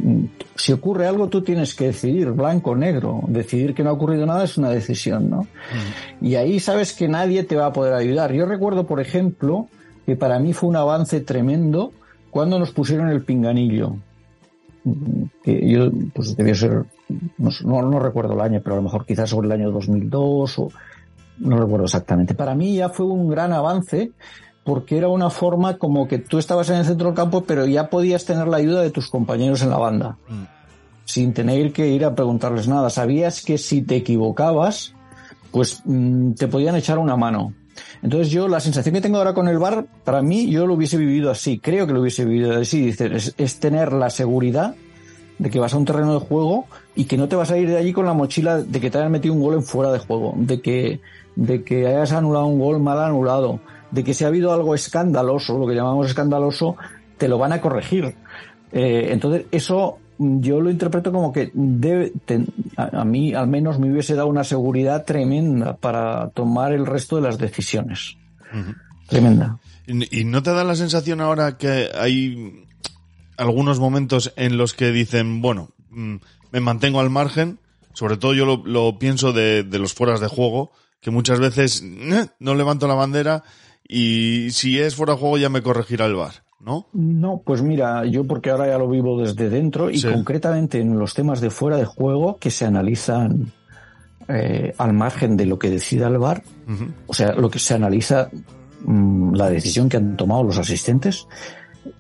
[0.54, 3.22] si ocurre algo, tú tienes que decidir, blanco o negro.
[3.26, 5.48] Decidir que no ha ocurrido nada es una decisión, ¿no?
[6.20, 8.32] Y ahí sabes que nadie te va a poder ayudar.
[8.32, 9.66] Yo recuerdo, por ejemplo,
[10.06, 11.92] que para mí fue un avance tremendo
[12.30, 13.96] cuando nos pusieron el pinganillo.
[15.42, 16.84] Que yo, pues debió ser,
[17.38, 20.68] no, no recuerdo el año, pero a lo mejor quizás sobre el año 2002 o
[21.42, 22.35] no recuerdo exactamente.
[22.35, 24.12] Para mí ya fue un gran avance
[24.64, 27.90] porque era una forma como que tú estabas en el centro del campo, pero ya
[27.90, 30.16] podías tener la ayuda de tus compañeros en la banda,
[31.05, 32.88] sin tener que ir a preguntarles nada.
[32.88, 34.94] Sabías que si te equivocabas,
[35.50, 37.55] pues mm, te podían echar una mano.
[38.02, 40.96] Entonces yo la sensación que tengo ahora con el bar, para mí yo lo hubiese
[40.96, 44.74] vivido así, creo que lo hubiese vivido así, es, es tener la seguridad
[45.38, 47.68] de que vas a un terreno de juego y que no te vas a ir
[47.68, 49.98] de allí con la mochila de que te hayan metido un gol en fuera de
[49.98, 51.00] juego, de que,
[51.36, 55.58] de que hayas anulado un gol mal anulado, de que si ha habido algo escandaloso,
[55.58, 56.76] lo que llamamos escandaloso,
[57.18, 58.14] te lo van a corregir.
[58.72, 62.44] Eh, entonces, eso yo lo interpreto como que debe, te-
[62.76, 67.16] a, a mí al menos me hubiese dado una seguridad tremenda para tomar el resto
[67.16, 68.16] de las decisiones.
[69.08, 69.58] Tremenda.
[69.86, 72.64] ¿Y no te da la sensación ahora que hay
[73.36, 76.16] algunos momentos en los que dicen, bueno, mm,
[76.52, 77.58] me mantengo al margen?
[77.92, 80.70] Sobre todo yo lo, lo pienso de, de los fueras de juego,
[81.02, 83.42] que muchas veces "Eh, no levanto la bandera
[83.86, 86.86] y si es fuera de juego ya me corregirá el bar, ¿no?
[86.94, 90.08] No, pues mira, yo porque ahora ya lo vivo desde dentro y Sí.
[90.10, 93.52] concretamente en los temas de fuera de juego que se analizan
[94.28, 96.92] eh, al margen de lo que decida el VAR, Ujú.
[97.08, 98.30] o sea, lo que se analiza
[98.84, 101.26] mm, la decisión que han tomado los asistentes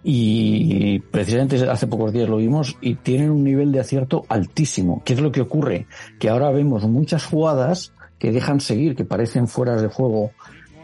[0.04, 5.02] y precisamente hace pocos días lo vimos y tienen un nivel de acierto altísimo.
[5.04, 5.86] ¿Qué es lo que ocurre?
[6.18, 10.30] Que ahora vemos muchas jugadas que dejan seguir, que parecen fuera de juego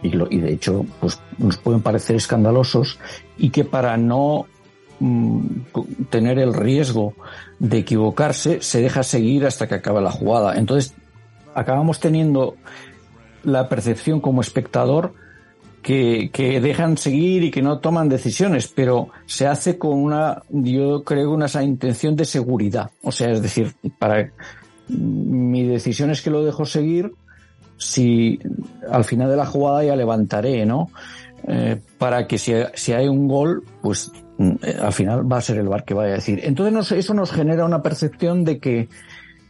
[0.03, 2.99] y, lo- y de hecho pues nos pueden parecer escandalosos
[3.37, 4.47] y que para no
[4.99, 5.41] mm,
[6.11, 7.15] tener el riesgo
[7.61, 10.57] de equivocarse se deja seguir hasta que acaba la jugada.
[10.57, 10.95] Entonces
[11.55, 12.57] acabamos teniendo
[13.45, 15.15] la percepción como espectador
[15.81, 21.05] que, que dejan seguir y que no toman decisiones, pero se hace con una, yo
[21.05, 22.91] creo, una intención de seguridad.
[23.05, 24.33] O sea, es decir, para
[24.89, 27.13] mi decisión es que lo dejo seguir
[27.79, 28.39] si
[28.91, 30.91] al final de la jugada ya levantaré, ¿no?
[31.47, 35.43] Eh, para que si, si hay un gol, pues mm, eh, al final va a
[35.43, 36.41] ser el bar que vaya a decir.
[36.43, 38.89] Entonces eso nos genera una percepción de que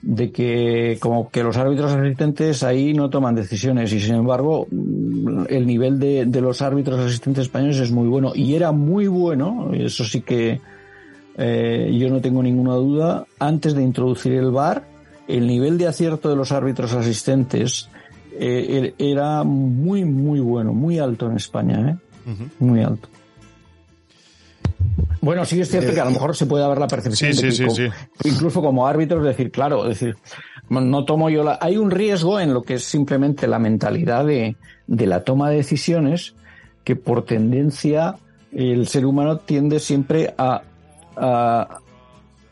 [0.01, 5.47] de que como que los árbitros asistentes ahí no toman decisiones y sin embargo mm,
[5.49, 9.71] el nivel de, de los árbitros asistentes españoles es muy bueno y era muy bueno,
[9.75, 10.61] eso sí que
[11.41, 14.85] eh, yo no tengo ninguna duda, antes de introducir el VAR,
[15.29, 17.89] el nivel de acierto de los árbitros asistentes
[18.39, 22.35] eh, er- era muy, muy bueno, muy alto en España, ¿eh?
[22.59, 23.09] muy alto.
[25.21, 27.53] Bueno, sí es cierto que a lo mejor se puede haber la percepción Sí, de
[27.53, 27.89] sí, que sí,
[28.25, 30.17] incluso como árbitro, es decir, claro, es decir,
[30.71, 31.59] no tomo yo la...
[31.61, 35.57] Hay un riesgo en lo que es simplemente la mentalidad de, de la toma de
[35.57, 36.35] decisiones
[36.85, 38.17] que por tendencia
[38.53, 40.63] el ser humano tiende siempre a,
[41.17, 41.79] a,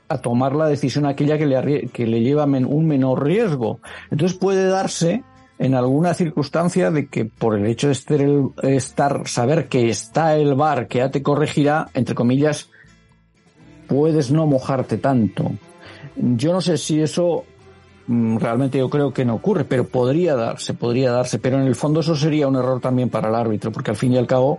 [0.09, 3.79] a tomar la decisión aquella que le, que le lleva men- un menor riesgo.
[4.11, 5.23] Entonces puede darse
[5.59, 10.37] en alguna circunstancia de que por el hecho de estar, el- estar saber que está
[10.37, 12.69] el bar que ya te corregirá, entre comillas,
[13.89, 15.53] puedes no mojarte tanto.
[16.17, 17.45] Yo no sé si eso
[18.07, 21.75] mm, realmente yo creo que no ocurre, pero podría darse, podría darse, pero en el
[21.75, 24.59] fondo eso sería un error también para el árbitro, porque al fin y al cabo,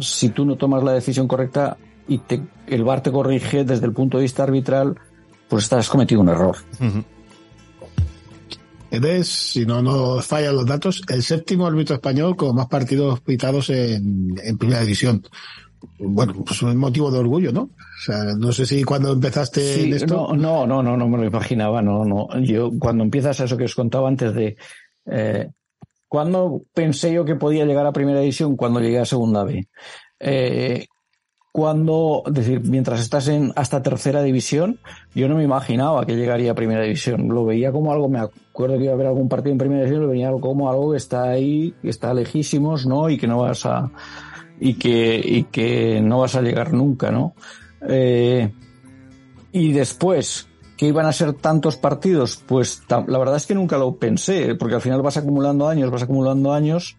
[0.00, 1.76] si tú no tomas la decisión correcta
[2.08, 4.96] y te, el VAR te corrige desde el punto de vista arbitral,
[5.48, 6.56] pues estás cometido un error.
[8.96, 13.70] Eres, si no nos fallan los datos, el séptimo árbitro español con más partidos pitados
[13.70, 15.22] en, en primera división.
[15.98, 17.62] Bueno, pues un motivo de orgullo, ¿no?
[17.62, 20.28] O sea, no sé si cuando empezaste Sí, en esto.
[20.34, 22.28] no, no, no, no, no me lo imaginaba, no, no.
[22.40, 24.56] Yo cuando empiezas a eso que os contaba antes de
[25.06, 25.48] eh,
[26.08, 29.68] cuando pensé yo que podía llegar a primera división, cuando llegué a segunda B.
[30.20, 30.86] Eh,
[31.52, 34.78] cuando, es decir, mientras estás en hasta tercera división,
[35.14, 37.28] yo no me imaginaba que llegaría a primera división.
[37.28, 38.10] Lo veía como algo,
[38.56, 40.92] me acuerdo que iba a haber algún partido en primera división, lo veía como algo
[40.92, 43.10] que está ahí, que está lejísimos, ¿no?
[43.10, 43.90] Y que no vas a,
[44.58, 47.34] y que, y que no vas a llegar nunca, ¿no?
[47.86, 48.50] Eh,
[49.52, 53.96] y después, que iban a ser tantos partidos, pues la verdad es que nunca lo
[53.96, 56.96] pensé, porque al final vas acumulando años, vas acumulando años,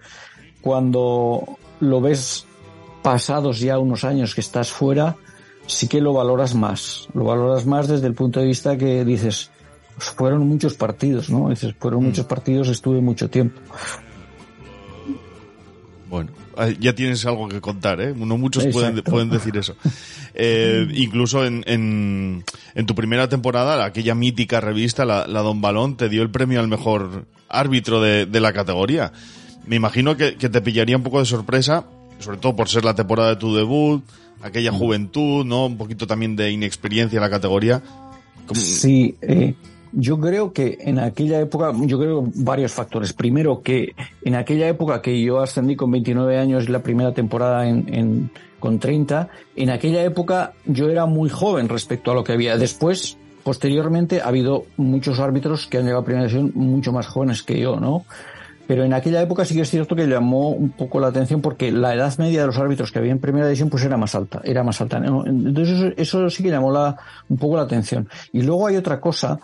[0.62, 2.46] cuando lo ves
[3.02, 5.16] pasados ya unos años que estás fuera,
[5.66, 9.50] sí que lo valoras más, lo valoras más desde el punto de vista que dices,
[9.98, 11.50] fueron muchos partidos, ¿no?
[11.50, 13.60] Dices, fueron muchos partidos, estuve mucho tiempo.
[16.10, 16.32] Bueno,
[16.80, 18.14] ya tienes algo que contar, ¿eh?
[18.16, 19.76] No muchos pueden, pueden decir eso.
[20.34, 25.98] Eh, incluso en, en, en tu primera temporada, aquella mítica revista, la, la Don Balón,
[25.98, 29.12] te dio el premio al mejor árbitro de, de la categoría.
[29.66, 31.86] Me imagino que, que te pillaría un poco de sorpresa,
[32.20, 34.02] sobre todo por ser la temporada de tu debut,
[34.42, 35.66] aquella juventud, ¿no?
[35.66, 37.84] Un poquito también de inexperiencia en la categoría.
[38.46, 39.54] ¿Cómo- Sí, eh,
[39.92, 43.14] yo creo que en aquella época, yo creo varios factores.
[43.14, 47.86] Primero, que en aquella época que yo ascendí con 29 años, la primera temporada en,
[47.94, 52.58] en- con 30, en aquella época yo era muy joven respecto a lo que había.
[52.58, 57.44] Después, posteriormente, ha habido muchos árbitros que han llegado a primera división mucho más jóvenes
[57.44, 58.04] que yo, ¿no?
[58.66, 61.72] Pero en aquella época sí que es cierto que llamó un poco la atención porque
[61.72, 64.42] la edad media de los árbitros que había en primera división pues era más alta,
[64.44, 64.98] era más alta.
[64.98, 66.98] Entonces eso, eso sí que llamó la,
[67.30, 68.10] un poco la atención.
[68.34, 69.40] Y luego hay otra cosa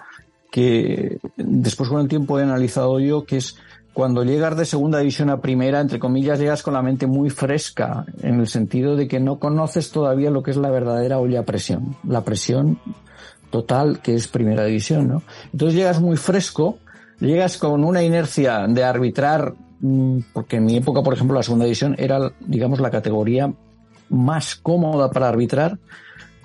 [0.54, 3.56] que después con el tiempo he analizado yo, que es
[3.92, 8.06] cuando llegas de segunda división a primera, entre comillas, llegas con la mente muy fresca,
[8.22, 11.96] en el sentido de que no conoces todavía lo que es la verdadera olla presión,
[12.08, 12.78] la presión
[13.50, 15.24] total que es primera división, ¿no?
[15.52, 16.78] Entonces llegas muy fresco,
[17.20, 21.66] llegas con una inercia de arbitrar, mm, porque en mi época, por ejemplo, la segunda
[21.66, 23.52] división era, digamos, la categoría
[24.08, 25.80] más cómoda para arbitrar,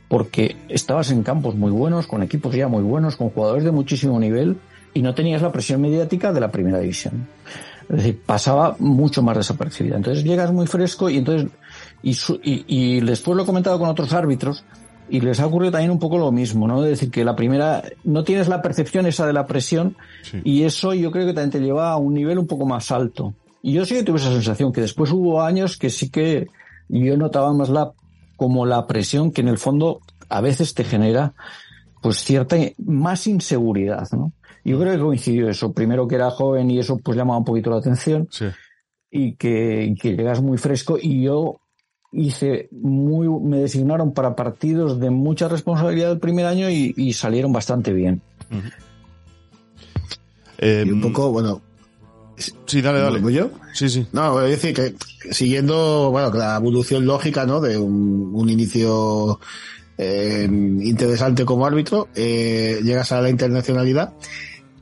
[0.09, 4.19] porque estabas en campos muy buenos, con equipos ya muy buenos, con jugadores de muchísimo
[4.19, 4.57] nivel,
[4.95, 7.29] y no tenías la presión mediática de la primera división.
[7.91, 9.97] Es decir, pasaba mucho más desapercibida.
[9.97, 11.51] Entonces llegas muy fresco y entonces,
[12.03, 14.65] y, su- y, y después lo he comentado con otros árbitros,
[15.11, 16.85] y les ha ocurrido también un poco lo mismo, ¿no?
[16.85, 20.41] Es decir, que la primera, no tienes la percepción esa de la presión, Sí.
[20.45, 23.33] y eso yo creo que también te lleva a un nivel un poco más alto.
[23.63, 26.49] Y yo sí que tuve esa sensación, que después hubo años que sí que
[26.91, 27.91] yo notaba más la,
[28.39, 31.35] como la presión que en el fondo a veces te genera
[32.01, 34.33] pues cierta más inseguridad, ¿no?
[34.65, 35.73] Yo creo que coincidió eso.
[35.73, 38.47] Primero que era joven y eso pues llamaba un poquito la atención Sí.
[39.11, 41.57] y que, y que llegas muy fresco y yo
[42.13, 47.53] hice muy, me designaron para partidos de mucha responsabilidad el primer año y, y salieron
[47.53, 48.23] bastante bien.
[50.59, 51.61] Eh, Y un poco, bueno,
[52.67, 53.19] Sí, dale, dale.
[53.21, 53.51] ¿vuelvo yo?
[53.75, 54.07] Sí, sí.
[54.13, 54.95] No, voy a decir que
[55.33, 57.61] siguiendo, bueno, la evolución lógica, ¿no?
[57.61, 59.41] De un, un inicio
[59.97, 64.13] eh, interesante como árbitro, eh, llegas a la internacionalidad.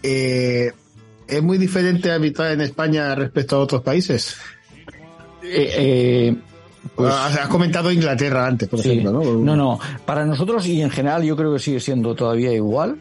[0.02, 0.72] Eh,
[1.26, 4.36] ¿Es muy diferente arbitrar en España respecto a otros países?
[5.42, 6.36] Eh, eh,
[6.94, 8.90] pues- has, has comentado Inglaterra antes, por Sí.
[8.90, 9.22] ejemplo, ¿no?
[9.38, 9.80] No, no.
[10.04, 12.96] Para nosotros y en general yo creo que sigue siendo todavía igual.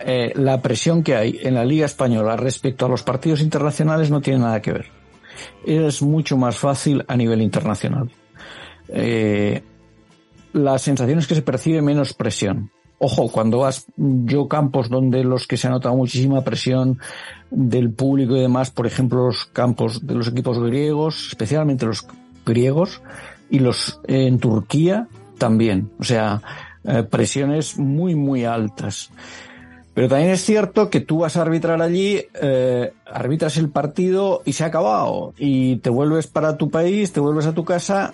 [0.00, 4.20] Eh, la presión que hay en la Liga Española respecto a los partidos internacionales no
[4.20, 4.86] tiene nada que ver.
[5.64, 8.10] Es mucho más fácil a nivel internacional.
[8.88, 9.62] Eh,
[10.52, 12.70] la sensación es que se percibe menos presión.
[12.98, 16.98] Ojo, cuando vas yo campos donde los que se ha notado muchísima presión
[17.50, 22.06] del público y demás, por ejemplo, los campos de los equipos griegos, especialmente los
[22.46, 23.02] griegos,
[23.50, 25.90] y los en Turquía también.
[25.98, 26.40] O sea,
[26.84, 29.10] eh, presiones muy, muy altas.
[29.96, 34.52] Pero también es cierto que tú vas a arbitrar allí, eh, arbitras el partido y
[34.52, 35.32] se ha acabado.
[35.38, 38.12] Y te vuelves para tu país, te vuelves a tu casa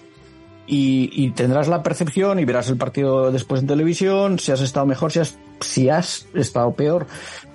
[0.64, 4.86] y, y tendrás la percepción y verás el partido después en televisión, si has estado
[4.86, 7.08] mejor, si has, si has estado peor,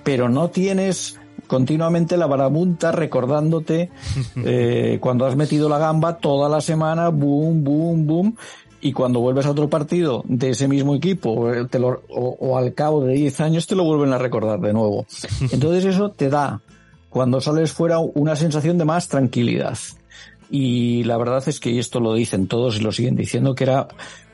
[0.03, 3.91] pero no tienes continuamente la barabunta recordándote
[4.43, 8.35] eh, cuando has metido la gamba toda la semana, boom, boom, boom,
[8.81, 12.57] y cuando vuelves a otro partido de ese mismo equipo eh, te lo- o, o
[12.57, 15.05] al cabo de 10 años te lo vuelven a recordar de nuevo.
[15.51, 16.61] Entonces eso te da,
[17.09, 19.77] cuando sales fuera, una sensación de más tranquilidad.
[20.49, 23.63] Y la verdad es que y esto lo dicen todos y lo siguen diciendo que
[23.65, 23.87] era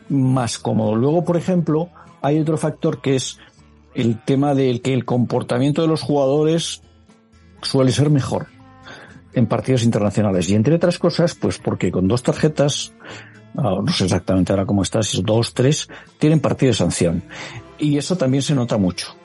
[0.09, 0.95] más cómodo.
[0.95, 1.89] Luego, por ejemplo,
[2.21, 3.39] hay otro factor que es
[3.95, 6.81] el tema del que el comportamiento de los jugadores
[7.61, 8.47] suele ser mejor
[9.33, 10.49] en partidos internacionales.
[10.49, 12.93] Y entre otras cosas, pues porque con dos tarjetas,
[13.54, 15.89] no sé exactamente ahora cómo está, si es dos, tres,
[16.20, 17.24] tienen partido de sanción.
[17.78, 19.16] Y eso también se nota mucho.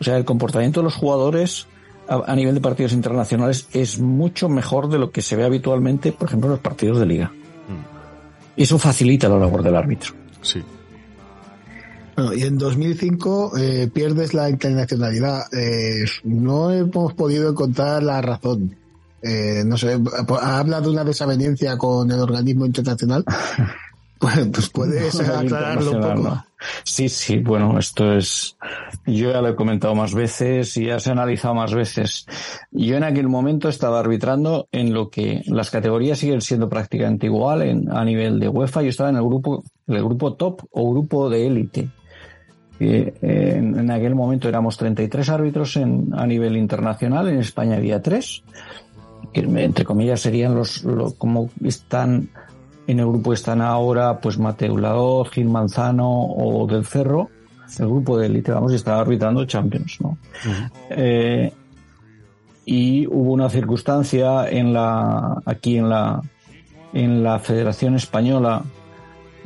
[0.00, 1.66] O sea, el comportamiento de los jugadores
[2.08, 6.12] a, a nivel de partidos internacionales es mucho mejor de lo que se ve habitualmente,
[6.12, 7.32] por ejemplo, en los partidos de liga.
[8.56, 10.14] Y eso facilita la labor del árbitro.
[10.42, 10.60] Sí.
[12.16, 15.42] Bueno, y en 2005 eh, pierdes la internacionalidad.
[15.54, 18.74] Eh, no hemos podido encontrar la razón.
[19.22, 19.98] Eh, no sé,
[20.40, 23.24] habla de una desavenencia con el organismo internacional.
[24.18, 26.44] Pues, pues puedes aclararlo un poco.
[26.82, 28.56] Sí, sí, bueno, esto es,
[29.06, 32.26] yo ya lo he comentado más veces y ya se ha analizado más veces.
[32.72, 37.62] Yo en aquel momento estaba arbitrando en lo que las categorías siguen siendo prácticamente igual
[37.62, 38.82] en, a nivel de UEFA.
[38.82, 41.88] Yo estaba en el grupo, en el grupo top o grupo de élite.
[42.80, 48.02] Eh, en, en aquel momento éramos 33 árbitros en, a nivel internacional, en España había
[48.02, 48.44] tres,
[49.32, 52.28] que entre comillas serían los, lo- como están
[52.86, 57.28] en el grupo están ahora pues Mateo Laoz, Gil Manzano o Del Cerro,
[57.78, 60.16] el grupo de élite, vamos, y estaba arbitrando Champions, ¿no?
[60.90, 61.52] Eh,
[62.64, 66.22] y hubo una circunstancia en la, aquí en la,
[66.92, 68.62] en la Federación Española,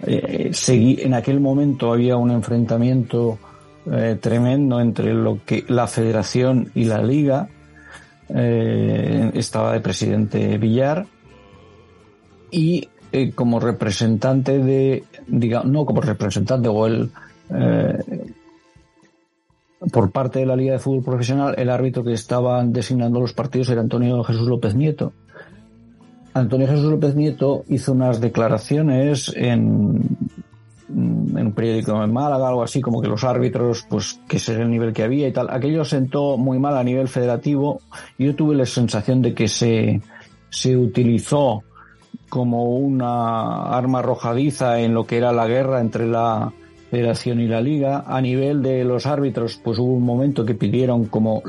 [0.06, 3.38] eh, seguí- en aquel momento había un enfrentamiento
[3.90, 7.48] eh, tremendo entre lo que la Federación y la Liga.
[8.34, 11.06] Eh, estaba de presidente Villar
[12.50, 17.10] y eh, como representante de, digamos, no como representante o el
[17.54, 18.32] eh,
[19.90, 23.68] por parte de la Liga de Fútbol Profesional, el árbitro que estaba designando los partidos
[23.68, 25.12] era Antonio Jesús López Nieto.
[26.34, 30.16] Antonio Jesús López Nieto hizo unas declaraciones en,
[30.95, 34.59] en un periódico en Málaga, algo así, como que los árbitros, pues que ese es
[34.59, 35.49] el nivel que había y tal.
[35.51, 37.80] Aquello sentó muy mal a nivel federativo.
[38.18, 40.01] Yo tuve la sensación de que se,
[40.51, 41.62] se utilizó
[42.28, 46.53] como una arma arrojadiza en lo que era la guerra entre la
[46.90, 48.05] Federación y la Liga.
[48.07, 51.43] A nivel de los árbitros, pues hubo un momento que pidieron como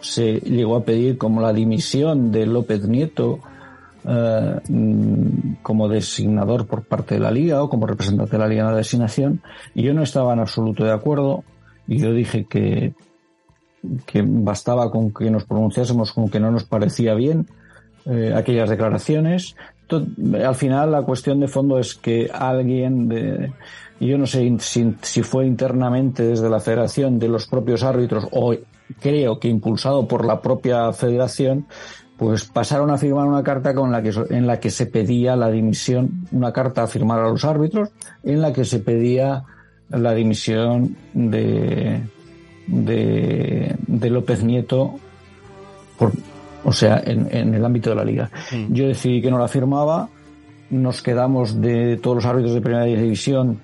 [0.00, 3.40] se llegó a pedir como la dimisión de López Nieto
[4.08, 8.62] eh, mm, como designador por parte de la Liga o como representante de la Liga
[8.62, 9.42] en la designación.
[9.74, 11.44] Y yo no estaba en absoluto de acuerdo
[11.86, 12.94] y yo dije que,
[14.06, 17.46] que bastaba con que nos pronunciásemos con que no nos parecía bien
[18.06, 19.56] eh, aquellas declaraciones.
[19.90, 23.08] Al final la cuestión de fondo es que alguien
[24.00, 28.54] yo no sé si, si fue internamente desde la federación de los propios árbitros o
[29.00, 31.66] creo que impulsado por la propia federación,
[32.18, 35.50] pues pasaron a firmar una carta con la que, en la que se pedía la
[35.50, 37.90] dimisión, una carta a firmar a los árbitros,
[38.24, 39.44] en la que se pedía
[39.88, 42.00] la dimisión de,
[42.66, 44.96] de, de López Nieto
[45.96, 46.12] por,
[46.64, 48.30] o sea, en, en el ámbito de la liga.
[48.68, 50.08] Yo decidí que no la firmaba,
[50.70, 53.60] nos quedamos de todos los árbitros de primera división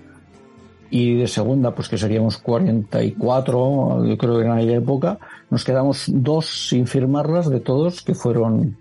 [0.96, 5.18] y de segunda, pues que seríamos 44, yo creo que en aquella época,
[5.50, 8.76] nos quedamos dos sin firmarlas de todos, que fueron,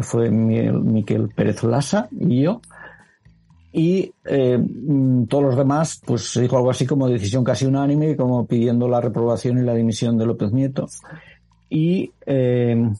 [0.00, 2.60] fue Miquel Pérez Lasa y yo.
[3.72, 4.58] Y eh,
[5.28, 9.00] todos los demás, pues se dijo algo así como decisión casi unánime, como pidiendo la
[9.00, 10.88] reprobación y la dimisión de López Nieto.
[11.70, 12.90] Y eh,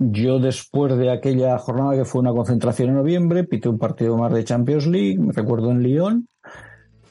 [0.00, 4.32] yo después de aquella jornada que fue una concentración en noviembre, pité un partido más
[4.32, 6.26] de Champions League, me recuerdo en Lyon,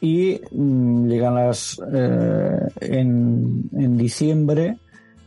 [0.01, 4.77] y mm, llegan las eh, en, en diciembre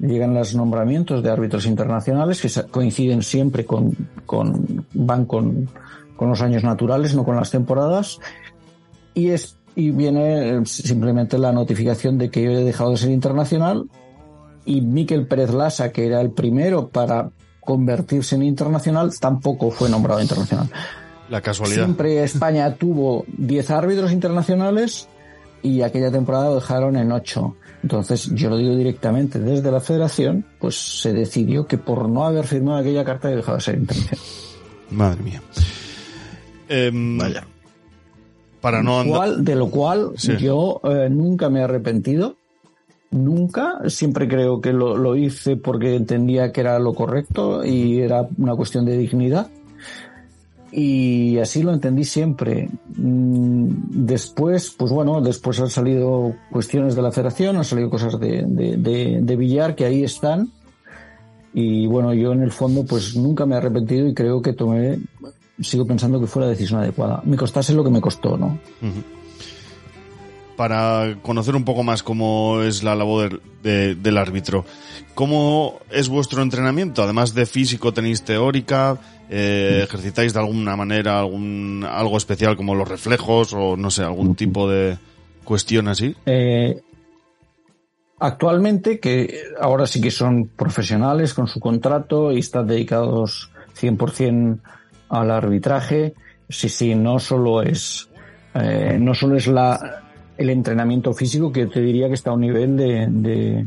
[0.01, 3.93] llegan los nombramientos de árbitros internacionales que coinciden siempre con,
[4.27, 5.69] con van con,
[6.17, 8.19] con los años naturales, no con las temporadas,
[9.15, 13.11] y es y viene eh, simplemente la notificación de que yo he dejado de ser
[13.11, 13.89] internacional
[14.65, 17.31] y Miquel Pérez Lasa, que era el primero para
[17.63, 20.69] convertirse en internacional, tampoco fue nombrado internacional.
[21.31, 21.85] La casualidad.
[21.85, 25.09] Siempre España tuvo 10 árbitros internacionales
[25.63, 27.57] y aquella temporada lo dejaron en 8.
[27.85, 32.47] Entonces, yo lo digo directamente, desde la federación, pues se decidió que por no haber
[32.47, 34.21] firmado aquella carta he dejado de ser internacional.
[34.91, 35.43] Madre mía.
[36.69, 37.47] Em, Vaya.
[38.61, 39.17] Para no andar.
[39.17, 40.37] Cual- de lo cual Sí.
[40.37, 42.37] yo eh, nunca me he arrepentido.
[43.13, 48.27] Nunca, siempre creo que lo, lo hice porque entendía que era lo correcto y era
[48.39, 49.49] una cuestión de dignidad.
[50.73, 52.71] y así lo entendí siempre.
[52.97, 53.69] Mm,
[54.07, 59.21] Después, pues bueno, después han salido cuestiones de la federación, han salido cosas de, de,
[59.21, 60.51] de, Villar que ahí están.
[61.55, 64.99] Y bueno, yo en el fondo pues nunca me he arrepentido y creo que tomé,
[65.61, 67.21] sigo pensando que fue la decisión adecuada.
[67.25, 68.59] Me costase lo que me costó, ¿no?
[70.63, 74.65] Para conocer un poco más cómo es la labor de- del árbitro,
[75.13, 77.03] ¿cómo es vuestro entrenamiento?
[77.03, 78.97] Además de físico, tenéis teórica,
[79.29, 84.37] eh, ejercitáis de alguna manera algún, algo especial como los reflejos o no sé, algún
[84.37, 84.99] tipo de
[85.43, 86.15] cuestión así.
[86.27, 86.81] Eh,
[88.21, 93.51] actualmente, que ahora sí que son profesionales con su contrato y están dedicados
[93.81, 94.61] 100%
[95.09, 96.15] al arbitraje,
[96.49, 98.09] sí, sí, no solo es,
[98.55, 100.02] eh, no solo es la,
[100.43, 103.67] el entrenamiento físico, que te diría que está a un nivel de,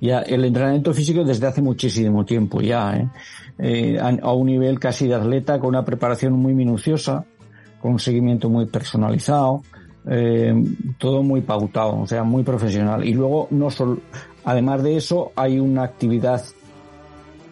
[0.00, 3.08] ya, el entrenamiento físico desde hace muchísimo tiempo ya, ¿eh?
[3.58, 7.24] Eh, a, a un nivel casi de atleta con una preparación muy minuciosa,
[7.80, 9.62] con un seguimiento muy personalizado,
[10.08, 10.54] eh,
[10.98, 13.04] todo muy pautado, o sea, muy profesional.
[13.04, 13.98] Y luego, no solo,
[14.44, 16.42] además de eso, hay una actividad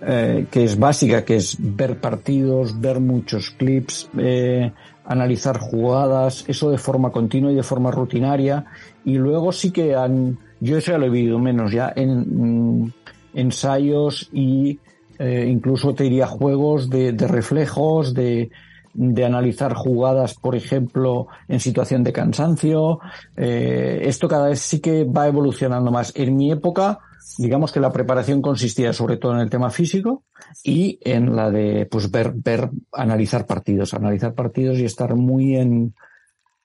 [0.05, 4.73] eh, que es básica, que es ver partidos, ver muchos clips, eh,
[5.13, 8.65] analizar jugadas, eso de forma continua y de forma rutinaria.
[9.05, 12.93] Y luego sí que han, yo eso ya lo he vivido menos ya en mm,
[13.35, 14.79] ensayos y
[15.19, 18.51] eh, incluso te diría juegos de, de reflejos, de,
[18.95, 23.01] de analizar jugadas, por ejemplo, en situación de cansancio.
[23.37, 26.13] Eh, esto cada vez sí que va evolucionando más.
[26.15, 26.99] En mi época,
[27.39, 30.25] digamos que la preparación consistía sobre todo en el tema físico
[30.63, 35.95] y en la de pues ver, ver, analizar partidos, analizar partidos y estar muy en,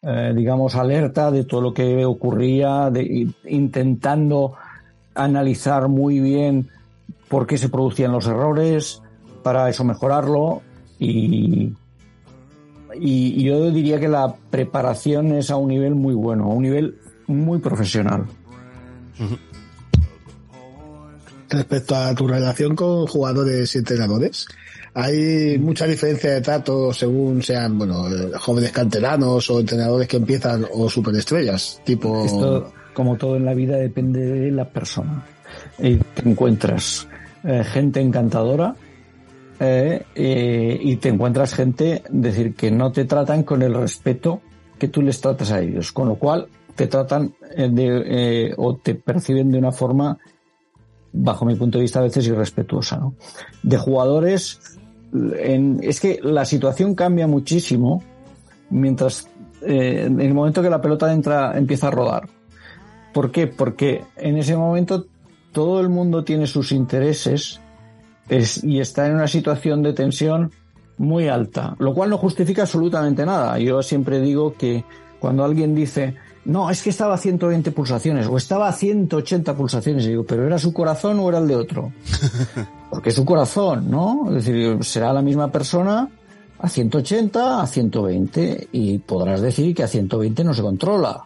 [0.01, 4.53] eh, digamos, alerta de todo lo que ocurría, de, intentando
[5.15, 6.69] analizar muy bien
[7.29, 9.01] por qué se producían los errores,
[9.43, 10.61] para eso mejorarlo
[10.99, 11.73] y,
[12.99, 16.63] y, y yo diría que la preparación es a un nivel muy bueno, a un
[16.63, 18.25] nivel muy profesional.
[21.49, 24.47] Respecto a tu relación con jugadores y entrenadores,
[24.93, 30.65] hay mucha diferencia de trato según sean, bueno, eh, jóvenes canteranos o entrenadores que empiezan
[30.73, 32.25] o superestrellas, tipo...
[32.25, 35.23] Esto, como todo en la vida, depende de la persona.
[35.79, 37.07] Y te encuentras
[37.43, 38.75] eh, gente encantadora
[39.59, 44.41] eh, eh, y te encuentras gente, decir, que no te tratan con el respeto
[44.77, 48.95] que tú les tratas a ellos, con lo cual te tratan eh, de, o te
[48.95, 50.17] perciben de una forma,
[51.11, 53.01] bajo mi punto de vista, a veces irrespetuosa.
[53.63, 54.59] De jugadores,
[55.11, 58.03] en- es que la situación cambia muchísimo
[58.69, 59.27] mientras
[59.61, 62.29] en el momento que la pelota entra empieza a rodar.
[63.13, 63.47] ¿Por qué?
[63.47, 65.07] Porque en ese momento
[65.51, 67.59] todo el mundo tiene sus intereses
[68.29, 70.51] es- y está en una situación de tensión
[70.97, 73.59] muy alta, lo cual no justifica absolutamente nada.
[73.59, 74.83] Yo siempre digo que
[75.19, 76.15] cuando alguien dice,
[76.45, 80.45] no, es que estaba a 120 pulsaciones o estaba a 180 pulsaciones, y digo, pero
[80.45, 81.91] ¿era su corazón o era el de otro?
[82.89, 84.27] Porque es su corazón, ¿no?
[84.29, 86.09] Es decir, será la misma persona
[86.59, 91.21] a 180, a 120 y podrás decir que a 120 no se controla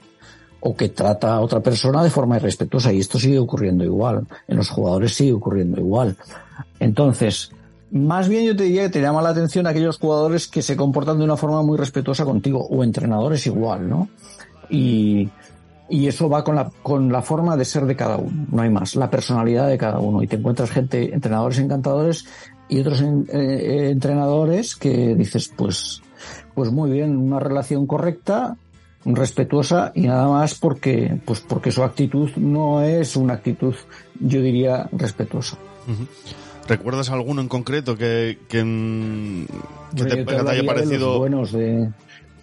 [0.60, 4.26] o que trata a otra persona de forma irrespetuosa y esto sigue ocurriendo igual.
[4.48, 6.18] En los jugadores sigue ocurriendo igual.
[6.80, 7.52] Entonces,
[7.92, 11.18] más bien yo te diría que te llama la atención aquellos jugadores que se comportan
[11.18, 14.10] de una forma muy respetuosa contigo o entrenadores igual, ¿no?
[14.70, 15.30] Y,
[15.90, 18.96] eso va con la, con la forma de ser de cada uno, no hay más,
[18.96, 20.24] la personalidad de cada uno.
[20.24, 22.26] Y te encuentras gente, entrenadores encantadores
[22.70, 26.02] y otros en- eh, entrenadores que dices, pues,
[26.56, 28.56] pues muy bien, una relación correcta,
[29.04, 33.76] respetuosa y nada más porque, pues porque su actitud no es una actitud,
[34.20, 35.58] yo diría, respetuosa.
[36.68, 39.46] ¿Recuerdas alguno en concreto que, que, mm,
[39.96, 41.90] que te, que te haya hablaría de los parecido buenos de,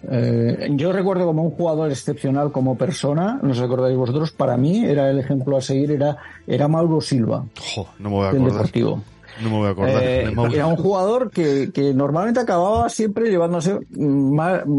[0.09, 4.85] eh, yo recuerdo como un jugador excepcional como persona, no os acordáis vosotros, para mí
[4.85, 6.17] era el ejemplo a seguir, era,
[6.47, 8.51] era Mauro Silva, Jo, no me voy a acordar.
[8.51, 9.03] Deportivo.
[9.41, 10.03] No me voy a acordar.
[10.03, 13.77] Eh, era un jugador que, que normalmente acababa siempre llevándose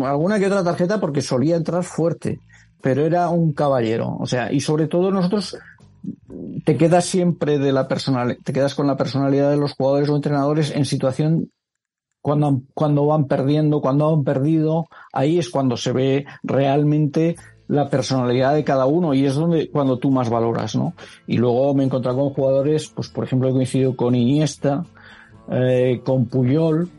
[0.05, 2.41] alguna que otra tarjeta porque solía entrar fuerte,
[2.81, 4.17] pero era un caballero.
[4.19, 5.57] O sea, y sobre todo nosotros
[6.65, 10.17] te quedas siempre de la personal, te quedas con la personalidad de los jugadores o
[10.17, 11.51] entrenadores en situación
[12.21, 17.37] cuando, cuando van perdiendo, cuando han perdido, ahí es cuando se ve realmente
[17.69, 20.95] la personalidad de cada uno y es donde cuando tú más valoras, ¿no?
[21.27, 24.85] Y luego me he encontrado con jugadores, pues por ejemplo he coincidido con Iniesta,
[25.51, 26.91] eh, con Puyol,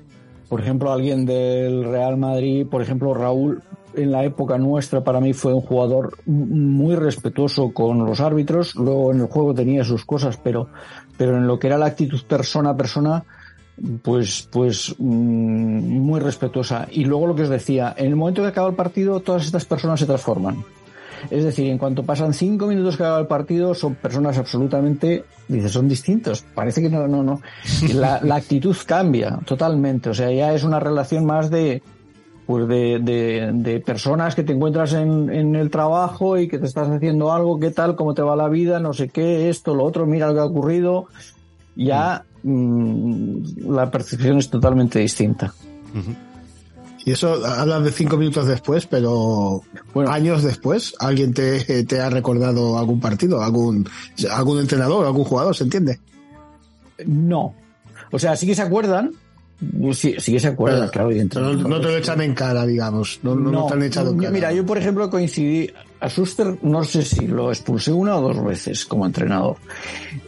[0.48, 3.62] por ejemplo alguien del Real Madrid, por ejemplo Raúl,
[3.96, 9.12] en la época nuestra para mí fue un jugador muy respetuoso con los árbitros, luego
[9.12, 10.70] en el juego tenía sus cosas, pero,
[11.18, 13.24] pero en lo que era la actitud persona a persona,
[14.02, 16.88] pues, pues mm, muy respetuosa.
[16.92, 19.66] Y luego lo que os decía, en el momento que acaba el partido, todas estas
[19.66, 20.64] personas se transforman.
[21.30, 25.72] Es decir, en cuanto pasan cinco minutos que acaba el partido, son personas absolutamente, dices,
[25.72, 26.44] son distintos.
[26.56, 27.42] Parece que no, no, no.
[27.94, 30.10] La actitud cambia totalmente.
[30.10, 31.84] O sea, ya es una relación más de,
[32.46, 36.66] pues de, de, de personas que te encuentras en, en, el trabajo y que te
[36.66, 39.84] estás haciendo algo, qué tal, cómo te va la vida, no sé qué, esto, lo
[39.84, 41.08] otro, mira lo que ha ocurrido.
[41.76, 45.54] Ya mm, la percepción es totalmente distinta.
[47.06, 49.64] Y eso hablas de cinco minutos después, pero
[49.94, 53.42] bueno, años después, ¿alguien te, te ha recordado algún partido?
[53.42, 53.90] ¿Algún,
[54.30, 56.00] ¿Algún entrenador, algún jugador, se entiende?
[57.06, 57.56] No.
[58.12, 59.14] O sea, sí que se acuerdan,
[59.94, 61.10] Sí, sí que se acuerdan, claro.
[61.10, 63.20] Pero no, no, te lo echan en cara, digamos.
[63.22, 64.32] No, no, no te han echado en cara.
[64.32, 65.70] Mira, yo, por ejemplo, coincidí.
[66.00, 69.58] A Schuster, no sé si lo expulsé una o dos veces como entrenador.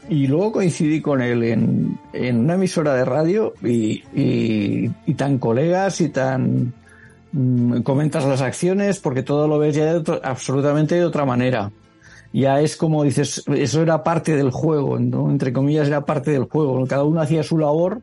[0.08, 5.40] Y luego coincidí con él en, en una emisora de radio y, y, y tan
[5.40, 6.74] colegas y tan.
[7.32, 11.72] Mmm, comentas las acciones porque todo lo ves ya de otro, absolutamente de otra manera
[12.32, 15.30] ya es como dices, eso era parte del juego, ¿no?
[15.30, 18.02] entre comillas era parte del juego, cada uno hacía su labor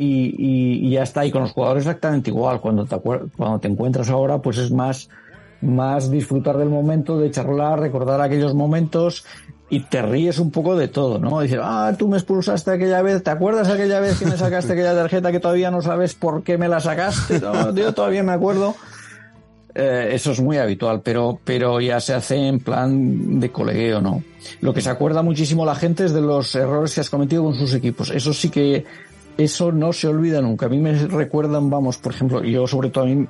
[0.00, 1.26] y, y, y, ya está.
[1.26, 2.60] Y con los jugadores exactamente igual.
[2.60, 5.10] Cuando te, cuando te encuentras ahora, pues es más,
[5.60, 9.26] más disfrutar del momento, de charlar, recordar aquellos momentos
[9.68, 11.40] y te ríes un poco de todo, ¿no?
[11.40, 14.94] Dices, ah, tú me expulsaste aquella vez, ¿te acuerdas aquella vez que me sacaste aquella
[14.94, 17.38] tarjeta que todavía no sabes por qué me la sacaste?
[17.50, 18.74] No, yo todavía me acuerdo.
[19.74, 24.24] Eh, eso es muy habitual, pero, pero ya se hace en plan de colegueo, ¿no?
[24.62, 27.54] Lo que se acuerda muchísimo la gente es de los errores que has cometido con
[27.54, 28.10] sus equipos.
[28.10, 28.84] Eso sí que
[29.44, 30.66] eso no se olvida nunca.
[30.66, 33.26] A mí me recuerdan, vamos, por ejemplo, yo sobre todo a mí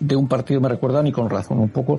[0.00, 1.98] de un partido me recuerdan y con razón un poco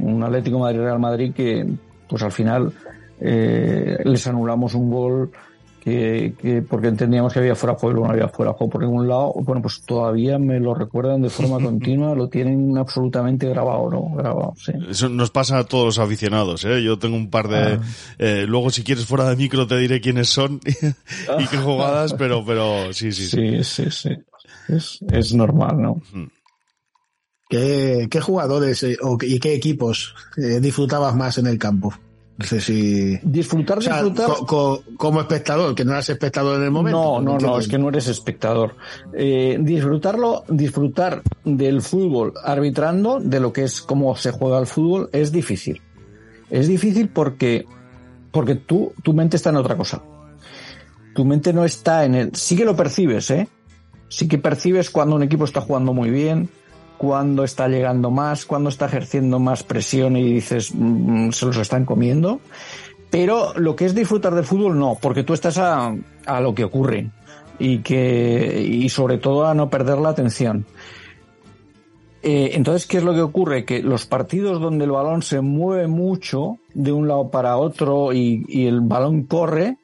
[0.00, 1.66] un Atlético Madrid-Real Madrid que
[2.08, 2.72] pues al final
[3.20, 5.30] eh, les anulamos un gol
[5.86, 9.06] que, que, porque entendíamos que había fuera juego y no había fuera juego por ningún
[9.06, 14.10] lado, bueno, pues todavía me lo recuerdan de forma continua, lo tienen absolutamente grabado, ¿no?
[14.16, 14.72] Grabado, sí.
[14.90, 16.82] Eso nos pasa a todos los aficionados, ¿eh?
[16.82, 17.58] Yo tengo un par de...
[17.58, 17.80] Ah.
[18.18, 20.58] Eh, luego, si quieres, fuera de micro te diré quiénes son
[21.38, 23.62] y qué jugadas, pero, pero sí, sí, sí.
[23.62, 24.10] Sí, sí, sí.
[24.66, 26.02] Es, es normal, ¿no?
[27.48, 31.94] ¿Qué, qué jugadores eh, o, y qué equipos eh, disfrutabas más en el campo?
[32.38, 33.18] No sé si.
[33.22, 34.26] Disfrutar, o sea, disfrutar.
[34.26, 37.20] Co, co, como espectador, que no eras espectador en el momento.
[37.20, 38.76] No, no, no, es que no eres espectador.
[39.14, 45.08] Eh, disfrutarlo, disfrutar del fútbol arbitrando, de lo que es cómo se juega el fútbol,
[45.12, 45.80] es difícil.
[46.50, 47.64] Es difícil porque,
[48.32, 50.02] porque tú, tu mente está en otra cosa.
[51.14, 52.34] Tu mente no está en el.
[52.34, 53.48] Sí que lo percibes, ¿eh?
[54.08, 56.50] Sí que percibes cuando un equipo está jugando muy bien,
[56.98, 61.84] cuando está llegando más, cuando está ejerciendo más presión y dices, mmm, se los están
[61.84, 62.40] comiendo.
[63.10, 65.94] Pero lo que es disfrutar del fútbol, no, porque tú estás a,
[66.26, 67.10] a lo que ocurre
[67.58, 70.66] y que, y sobre todo a no perder la atención.
[72.22, 73.64] Eh, entonces, ¿qué es lo que ocurre?
[73.64, 78.44] Que los partidos donde el balón se mueve mucho de un lado para otro y,
[78.48, 79.76] y el balón corre,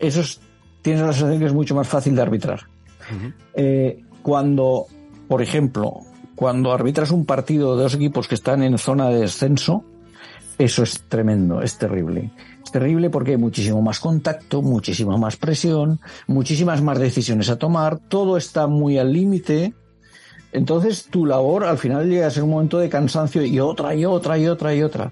[0.00, 0.40] esos
[0.82, 2.62] tienes la sensación que es mucho más fácil de arbitrar.
[3.10, 3.34] Uh -huh.
[3.54, 4.86] eh, cuando,
[5.28, 6.00] por ejemplo,
[6.34, 9.84] cuando arbitras un partido de dos equipos que están en zona de descenso,
[10.58, 12.30] eso es tremendo, es terrible.
[12.64, 17.98] Es terrible porque hay muchísimo más contacto, muchísima más presión, muchísimas más decisiones a tomar,
[17.98, 19.74] todo está muy al límite.
[20.52, 24.04] Entonces tu labor al final llega a ser un momento de cansancio y otra y
[24.04, 25.10] otra y otra y otra.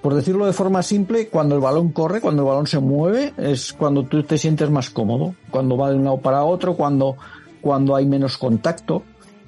[0.00, 3.72] Por decirlo de forma simple, cuando el balón corre, cuando el balón se mueve, es
[3.72, 7.16] cuando tú te sientes más cómodo, cuando va de un lado para otro, cuando,
[7.62, 9.02] cuando hay menos contacto.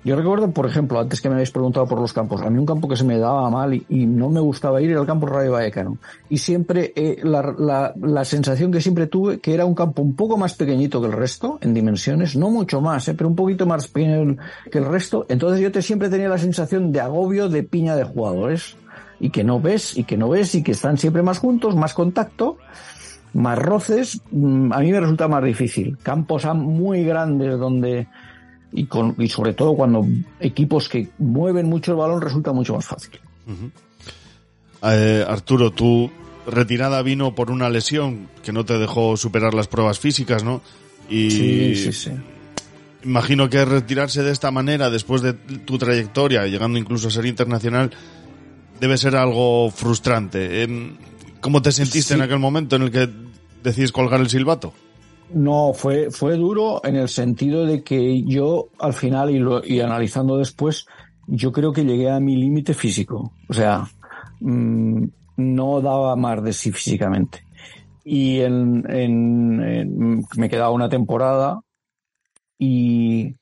[0.07, 2.65] Yo recuerdo, por ejemplo, antes que me habéis preguntado por los campos, a mí un
[2.65, 5.51] campo que se me daba mal y, no me gustaba ir era el campo Rayo
[5.51, 5.99] Vallecano.
[6.29, 10.15] Y siempre, eh, la, la, la, sensación que siempre tuve que era un campo un
[10.15, 13.67] poco más pequeñito que el resto, en dimensiones, no mucho más, eh, pero un poquito
[13.67, 14.37] más pequeño
[14.71, 15.27] que el resto.
[15.29, 18.77] Entonces yo te, siempre tenía la sensación de agobio de piña de jugadores.
[19.19, 21.95] Y que no ves, y que no ves, y que están siempre más juntos, más
[21.95, 22.59] contacto
[23.33, 25.99] más roces, mm, a mí me resulta más difícil.
[26.03, 28.09] Campos muy grandes donde
[28.73, 30.07] y, con, y sobre todo cuando
[30.41, 33.19] equipos que mueven mucho el balón resulta mucho más fácil.
[33.47, 33.71] Uh -huh.
[34.93, 36.11] eh, Arturo, tu
[36.47, 40.63] retirada vino por una lesión que no te dejó superar las pruebas físicas, ¿no?
[41.09, 42.11] Y sí, sí, sí.
[43.05, 47.93] Imagino que retirarse de esta manera, después de tu trayectoria, llegando incluso a ser internacional,
[48.81, 50.69] debe ser algo frustrante.
[51.41, 52.15] ¿Cómo te sentiste sí.
[52.15, 53.09] en aquel momento en el que
[53.63, 54.75] decides colgar el silbato?
[55.33, 59.81] No, fue, fue duro en el sentido de que yo al final y, lo, y
[59.81, 60.87] analizando después,
[61.27, 63.33] yo creo que llegué a mi límite físico.
[63.49, 63.89] O sea,
[64.41, 65.05] mmm,
[65.37, 67.45] no daba más de sí físicamente.
[68.05, 71.61] Y en, en, me quedaba una temporada
[72.57, 73.35] y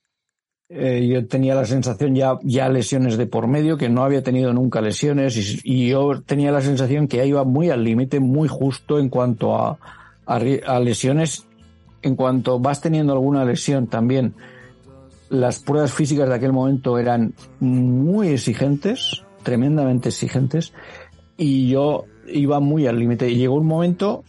[0.71, 4.55] eh, yo tenía la sensación ya, ya lesiones de por medio, que no había tenido
[4.55, 8.49] nunca lesiones y, y yo tenía la sensación que ya iba muy al límite, muy
[8.49, 9.79] justo en cuanto a,
[10.25, 11.47] a lesiones.
[12.05, 14.35] En cuanto vas teniendo alguna lesión también,
[15.31, 20.75] las pruebas físicas de aquel momento eran muy exigentes, tremendamente exigentes,
[21.39, 23.31] y yo iba muy al límite.
[23.31, 24.23] Y llegó un momento,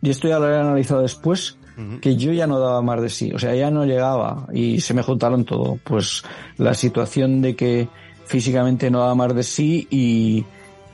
[0.00, 1.58] y esto ya lo he analizado después,
[2.00, 4.94] que yo ya no daba más de sí, o sea, ya no llegaba y se
[4.94, 6.22] me juntaron todo, pues
[6.56, 7.88] la situación de que
[8.26, 10.44] físicamente no daba más de sí y,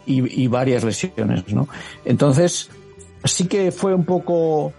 [0.07, 1.69] y, y varias lesiones, ¿no?
[2.05, 2.71] Entonces,
[3.25, 4.73] sí que fue un poco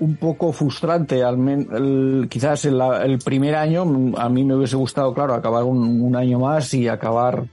[0.00, 3.84] un poco frustrante, al men, quizás el, primer año,
[4.16, 7.44] a mí me hubiese gustado, claro, acabar un, año más y acabar,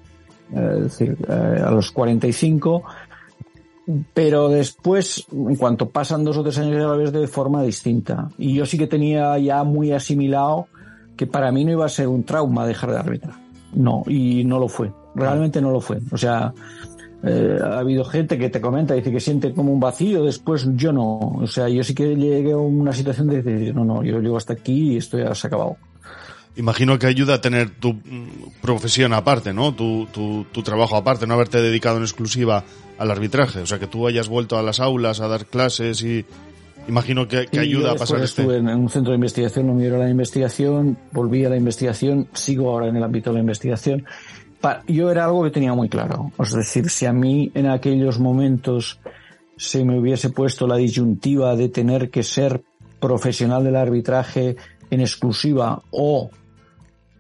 [0.54, 2.84] eh, decir, eh, a los 45,
[4.14, 8.30] pero después, en cuanto pasan dos o tres años, ya lo ves de forma distinta.
[8.38, 10.68] Y yo sí que tenía ya muy asimilado
[11.16, 13.36] que para mí no iba a ser un trauma dejar de arbitrar.
[13.74, 14.92] No, y no lo fue.
[15.16, 16.00] Realmente no lo fue.
[16.12, 16.54] O sea,
[17.28, 20.92] eh, ha habido gente que te comenta, dice que siente como un vacío, después yo
[20.92, 21.18] no.
[21.18, 24.38] O sea, yo sí que llegué a una situación de decir, no, no, yo llego
[24.38, 25.78] hasta aquí y esto ya se ha acabado.
[26.56, 27.96] Imagino que ayuda a tener tu
[28.62, 29.76] profesión aparte, ¿no?
[29.76, 32.64] Tu, tu, tu trabajo aparte, no haberte dedicado en exclusiva
[32.98, 33.60] al arbitraje.
[33.60, 36.26] O sea, que tú hayas vuelto a las aulas a dar clases y
[36.88, 38.42] imagino que, que ayuda a pasar este...
[38.42, 42.28] Estuve en un centro de investigación, no me a la investigación, volví a la investigación,
[42.34, 44.06] sigo ahora en el ámbito de la investigación.
[44.88, 46.32] Yo era algo que tenía muy claro.
[46.40, 49.00] Es decir, si a mí en aquellos momentos
[49.56, 52.64] se me hubiese puesto la disyuntiva de tener que ser
[53.00, 54.56] profesional del arbitraje
[54.90, 56.30] en exclusiva o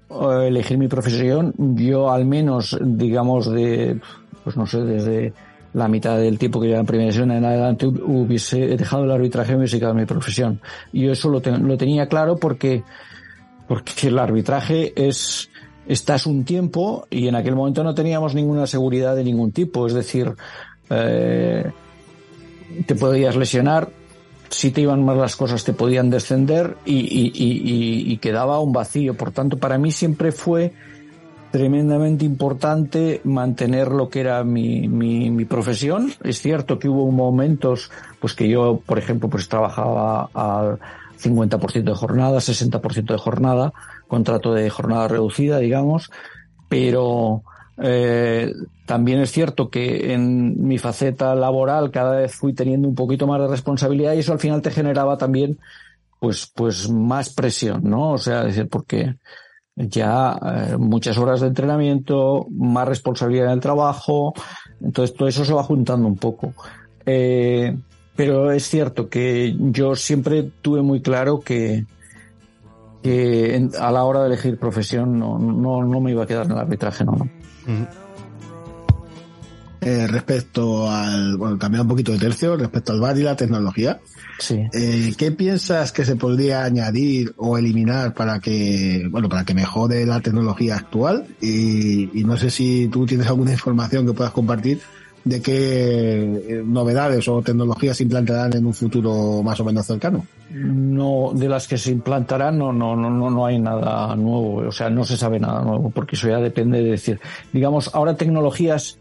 [0.09, 3.99] elegir mi profesión, yo al menos, digamos, de,
[4.43, 5.33] pues no sé, desde
[5.73, 9.51] la mitad del tiempo que lleva en primera división en adelante hubiese dejado el arbitraje
[9.51, 10.61] y hubiese quedado en mi profesión.
[10.91, 12.83] Y yo eso lo, lo tenía claro porque,
[13.67, 15.49] porque el arbitraje es,
[15.87, 19.87] estás un tiempo y en aquel momento no teníamos ninguna seguridad de ningún tipo.
[19.87, 20.33] Es decir,
[20.89, 21.71] eh,
[22.85, 23.89] te podías lesionar,
[24.49, 28.73] si te iban mal las cosas te podían descender y, y, y, y, quedaba un
[28.73, 29.15] vacío.
[29.15, 30.73] Por tanto, para mí siempre fue
[31.51, 36.11] tremendamente importante mantener lo que era mi, mi, mi, profesión.
[36.23, 40.79] Es cierto que hubo momentos, pues que yo, por ejemplo, pues trabajaba al
[41.21, 43.73] 50% de jornada, 60% de jornada,
[44.07, 46.11] contrato de jornada reducida, digamos,
[46.69, 47.43] pero
[47.81, 48.53] eh,
[48.85, 53.39] también es cierto que en mi faceta laboral cada vez fui teniendo un poquito más
[53.41, 55.59] de responsabilidad y eso al final te generaba también
[56.19, 58.13] pues pues más presión, ¿no?
[58.13, 59.15] O sea, decir, porque
[59.75, 64.33] ya eh, muchas horas de entrenamiento, más responsabilidad en el trabajo,
[64.81, 66.53] entonces todo eso se va juntando un poco.
[67.05, 67.77] Eh,
[68.15, 71.85] pero es cierto que yo siempre tuve muy claro que,
[73.01, 76.45] que en, a la hora de elegir profesión no, no, no me iba a quedar
[76.45, 77.13] en el arbitraje, no.
[77.13, 77.27] no.
[79.79, 83.99] Eh, respecto al, bueno, cambiar un poquito de tercio, respecto al VAR y la tecnología.
[84.39, 84.59] Sí.
[84.73, 90.05] Eh, ¿Qué piensas que se podría añadir o eliminar para que, bueno, para que mejore
[90.05, 91.27] la tecnología actual?
[91.39, 94.81] Y, y no sé si tú tienes alguna información que puedas compartir
[95.27, 100.25] de qué novedades o tecnologías se implantarán en un futuro más o menos cercano.
[100.51, 104.89] No, de las que se implantarán no, no, no, no hay nada nuevo, o sea,
[104.89, 107.19] no se sabe nada nuevo, porque eso ya depende de decir,
[107.51, 108.97] digamos, ahora tecnologías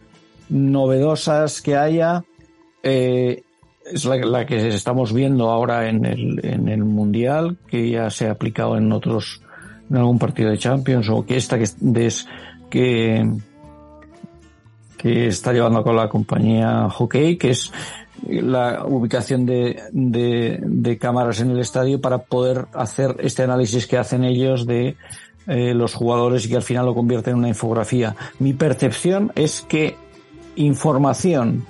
[0.48, 2.24] novedosas que haya,
[2.82, 3.42] eh,
[3.84, 8.26] es la, la, que estamos viendo ahora en el, en el Mundial, que ya se
[8.26, 9.40] ha aplicado en otros,
[9.88, 12.26] en algún partido de Champions, o que esta que, des,
[12.68, 13.24] que,
[15.06, 17.72] está llevando con la compañía Hockey, que es
[18.28, 23.98] la ubicación de, de, de, cámaras en el estadio para poder hacer este análisis que
[23.98, 24.96] hacen ellos de
[25.46, 28.16] eh, los jugadores y que al final lo convierten en una infografía.
[28.38, 29.96] Mi percepción es que
[30.56, 31.64] información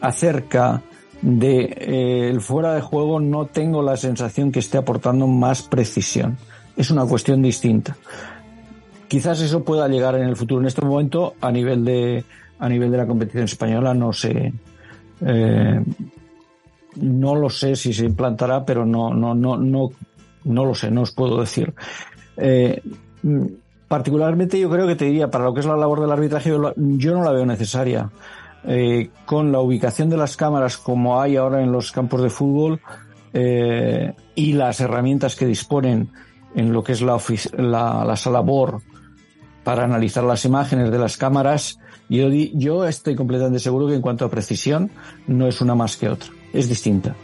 [0.00, 0.82] acerca
[1.20, 6.36] de eh, el fuera de juego no tengo la sensación que esté aportando más precisión.
[6.76, 7.96] Es una cuestión distinta.
[9.06, 10.60] Quizás eso pueda llegar en el futuro.
[10.62, 12.24] En este momento, a nivel de
[12.62, 14.52] a nivel de la competición española, no sé.
[15.20, 15.84] Eh,
[16.94, 19.90] no lo sé si se implantará, pero no, no, no, no,
[20.44, 21.74] no lo sé, no os puedo decir.
[22.36, 22.80] Eh,
[23.88, 27.14] particularmente yo creo que te diría, para lo que es la labor del arbitraje, yo,
[27.14, 28.10] no la veo necesaria.
[28.64, 32.80] Eh, con la ubicación de las cámaras como hay ahora en los campos de fútbol
[33.34, 36.10] y las herramientas que disponen
[36.54, 37.18] en lo que es la,
[37.56, 38.82] la, la sala BOR
[39.64, 44.24] para analizar las imágenes de las cámaras, yo, yo estoy completamente seguro que en cuanto
[44.24, 44.90] a precisión
[45.26, 47.14] no es una más que otra, es distinta.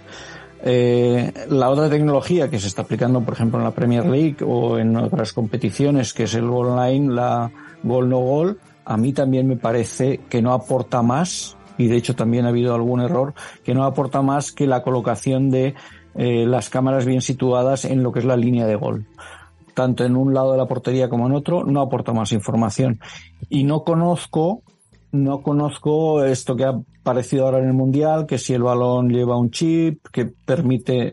[0.60, 4.78] Eh, la otra tecnología que se está aplicando, por ejemplo, en la Premier League o
[4.78, 7.50] en otras competiciones, que es el gol online, la
[7.82, 12.16] gol no gol, a mí también me parece que no aporta más, y de hecho
[12.16, 15.74] también ha habido algún error, que no aporta más que la colocación de
[16.16, 19.06] eh, las cámaras bien situadas en lo que es la línea de gol.
[19.74, 22.98] Tanto en un lado de la portería como en otro, no aporta más información.
[23.48, 24.62] Y no conozco,
[25.12, 29.38] no conozco esto que ha aparecido ahora en el Mundial, que si el balón lleva
[29.38, 31.12] un chip que permite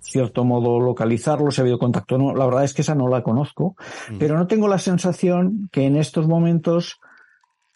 [0.00, 2.34] cierto modo localizarlo, si ha habido contacto o no.
[2.34, 3.76] La verdad es que esa no la conozco,
[4.18, 6.98] pero no tengo la sensación que en estos momentos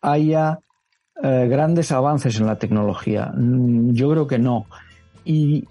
[0.00, 0.60] haya
[1.22, 3.32] eh, grandes avances en la tecnología.
[3.36, 4.66] Mm, Yo creo que no.
[5.24, 5.68] Y,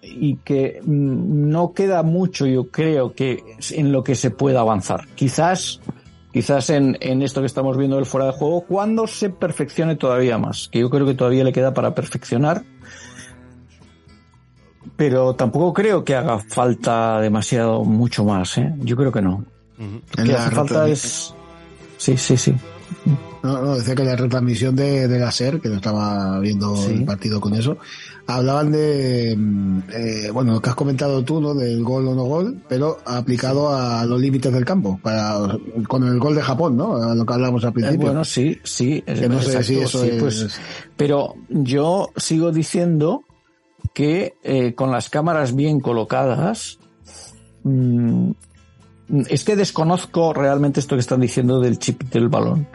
[0.00, 3.42] y que mm, no queda mucho, yo creo, que
[3.72, 5.08] en lo que se pueda avanzar.
[5.14, 5.80] Quizás,
[6.38, 10.38] quizás en, en esto que estamos viendo del fuera de juego, cuando se perfeccione todavía
[10.38, 12.62] más, que yo creo que todavía le queda para perfeccionar.
[14.96, 18.72] Pero tampoco creo que haga falta demasiado mucho más, ¿eh?
[18.78, 19.44] Yo creo que no.
[20.16, 21.34] Lo que hace falta es...
[21.96, 22.54] Sí, sí, sí.
[23.42, 26.92] No, no, decía que la retransmisión de, de la SER, que no estaba viendo Sí.
[26.92, 27.78] el partido con eso,
[28.30, 31.54] hablaban de, mm, eh, bueno, lo que has comentado tú, ¿no?
[31.54, 35.56] Del gol o no gol, pero aplicado a los límites del campo, para,
[35.88, 36.96] con el gol de Japón, ¿no?
[36.96, 38.00] A lo que hablamos al Eh, principio.
[38.00, 39.02] bueno, sí, sí.
[39.06, 40.60] es- Que no sé si eso sí, es- pues,
[40.96, 43.22] pero yo sigo diciendo
[43.94, 46.78] que eh, con las cámaras bien colocadas,
[47.64, 48.30] mm,
[49.30, 52.68] es que desconozco realmente esto que están diciendo del chip del balón.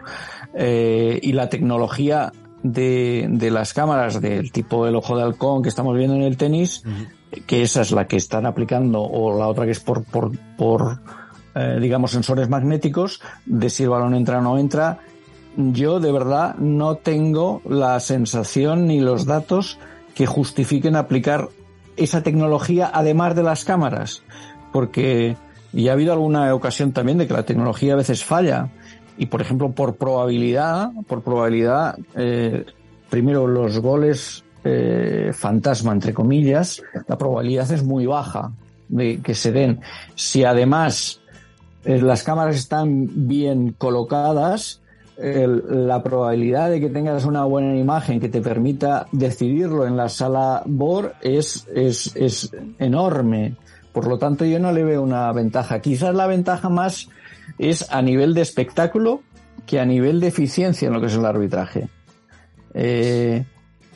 [0.56, 2.32] Eh, y la tecnología
[2.64, 6.36] de, de las cámaras del tipo el ojo de halcón que estamos viendo en el
[6.36, 6.82] tenis,
[7.46, 11.00] que esa es la que están aplicando, o la otra que es por, por, por
[11.54, 14.98] eh, digamos, sensores magnéticos, de si el balón entra o no entra.
[15.56, 19.78] Yo de verdad no tengo la sensación ni los datos
[20.14, 21.50] que justifiquen aplicar
[21.96, 24.22] esa tecnología además de las cámaras,
[24.72, 25.36] porque
[25.72, 28.70] ya ha habido alguna ocasión también de que la tecnología a veces falla
[29.16, 32.64] y por ejemplo por probabilidad, por probabilidad, eh,
[33.10, 38.52] primero los goles eh, fantasma entre comillas, la probabilidad es muy baja
[38.88, 39.80] de que se den.
[40.14, 41.20] Si además
[41.84, 44.80] eh, las cámaras están bien colocadas,
[45.16, 50.64] la probabilidad de que tengas una buena imagen que te permita decidirlo en la sala
[50.66, 52.50] BOR es, es, es
[52.80, 53.54] enorme.
[53.92, 55.78] Por lo tanto, yo no le veo una ventaja.
[55.78, 57.08] Quizás la ventaja más
[57.58, 59.20] es a nivel de espectáculo
[59.66, 61.88] que a nivel de eficiencia en lo que es el arbitraje.
[62.74, 63.44] Eh,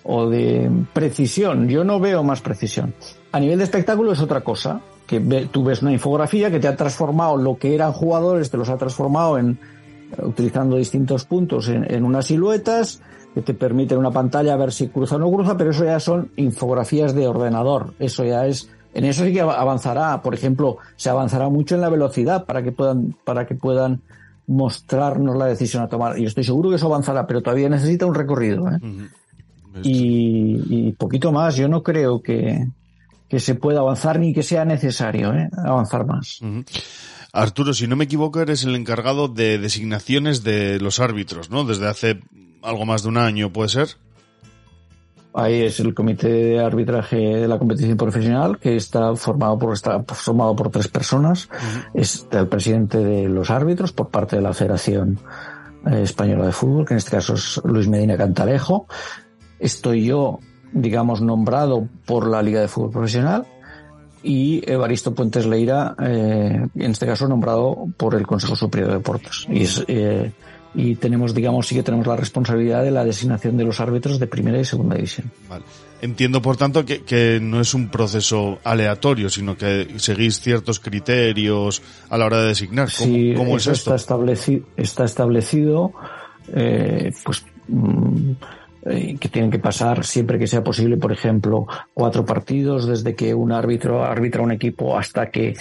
[0.05, 1.69] o de precisión.
[1.69, 2.95] Yo no veo más precisión.
[3.33, 4.81] A nivel de espectáculo es otra cosa.
[5.07, 8.57] Que ve- tú ves una infografía que te ha transformado lo que eran jugadores, te
[8.57, 9.59] los ha transformado en
[10.23, 13.03] utilizando distintos puntos en, en unas siluetas
[13.35, 16.31] que te permiten una pantalla ver si cruza o no cruza, pero eso ya son
[16.37, 17.93] infografías de ordenador.
[17.99, 20.21] Eso ya es, en eso sí que av- avanzará.
[20.23, 24.01] Por ejemplo, se avanzará mucho en la velocidad para que puedan, para que puedan
[24.47, 26.19] mostrarnos la decisión a tomar.
[26.19, 28.69] Y estoy seguro que eso avanzará, pero todavía necesita un recorrido.
[28.71, 28.79] ¿eh?
[29.83, 31.57] y, y poquito más.
[31.57, 32.67] Yo no creo que,
[33.29, 35.49] que se pueda avanzar ni que sea necesario ¿eh?
[35.65, 36.41] avanzar más.
[37.33, 41.65] Arturo, si no me equivoco, eres el encargado de designaciones de los árbitros, ¿no?
[41.65, 42.21] Desde hace
[42.63, 43.89] algo más de un año, ¿puede ser?
[45.35, 50.03] Ahí es el comité de arbitraje de la competición profesional que está formado por está
[50.03, 51.49] formado por tres personas.
[51.95, 55.19] Está el presidente de los árbitros por parte de la Federación
[55.87, 58.87] eh, Española de Fútbol, que en este caso es Luis Medina Cantalejo.
[59.59, 60.41] Estoy yo,
[60.73, 63.47] digamos, nombrado por la Liga de Fútbol Profesional
[64.23, 69.47] y Evaristo Puentes Leira, eh, en este caso nombrado por el Consejo Superior de Deportes.
[69.49, 70.33] Y, es, eh,
[70.75, 74.27] y tenemos, digamos, sí que tenemos la responsabilidad de la designación de los árbitros de
[74.27, 75.31] primera y segunda división.
[75.49, 75.65] Vale.
[76.01, 81.83] Entiendo, por tanto, que, que no es un proceso aleatorio, sino que seguís ciertos criterios
[82.09, 82.89] a la hora de designar.
[82.97, 83.73] ¿Cómo, Sí, cómo es esto?
[83.73, 85.93] Está establecido, está establecido
[86.55, 88.31] eh, pues, mm,
[88.87, 93.35] eh, que tienen que pasar siempre que sea posible, por ejemplo, cuatro partidos desde que
[93.35, 95.57] un árbitro arbitra un equipo hasta que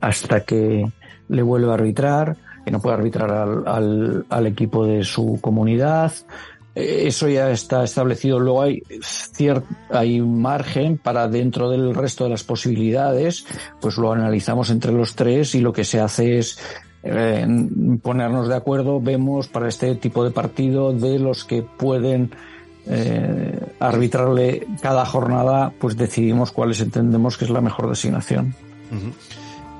[0.00, 0.84] hasta que
[1.28, 6.12] le vuelve a arbitrar, que no puede arbitrar al, al, al equipo de su comunidad.
[6.74, 8.38] Eh, Eso ya está establecido.
[8.40, 13.44] Luego hay cier- hay margen para dentro del resto de las posibilidades,
[13.80, 16.58] pues lo analizamos entre los tres y lo que se hace es
[17.02, 17.46] eh,
[18.00, 19.00] ponernos de acuerdo.
[19.00, 22.30] Vemos para este tipo de partido de los que pueden
[22.86, 28.54] eh, arbitrarle cada jornada, pues decidimos cuáles entendemos que es la mejor designación.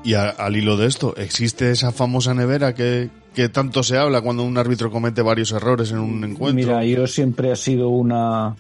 [0.05, 4.43] Y al hilo de esto, ¿existe esa famosa nevera que, que tanto se habla cuando
[4.43, 6.55] un árbitro comete varios errores en un encuentro?
[6.55, 8.57] Mira, yo siempre ha sido una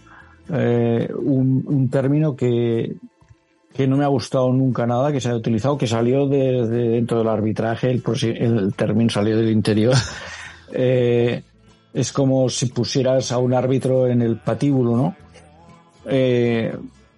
[0.48, 2.94] eh, un, término que
[3.74, 6.88] que no me ha gustado nunca nada que se haya utilizado, que salió de, de
[6.90, 8.02] dentro del arbitraje, el,
[8.36, 9.94] el término salió del interior.
[10.74, 11.42] Eh,
[11.92, 15.16] es como si pusieras a un árbitro en el patíbulo, ¿no?
[16.06, 16.74] Eh,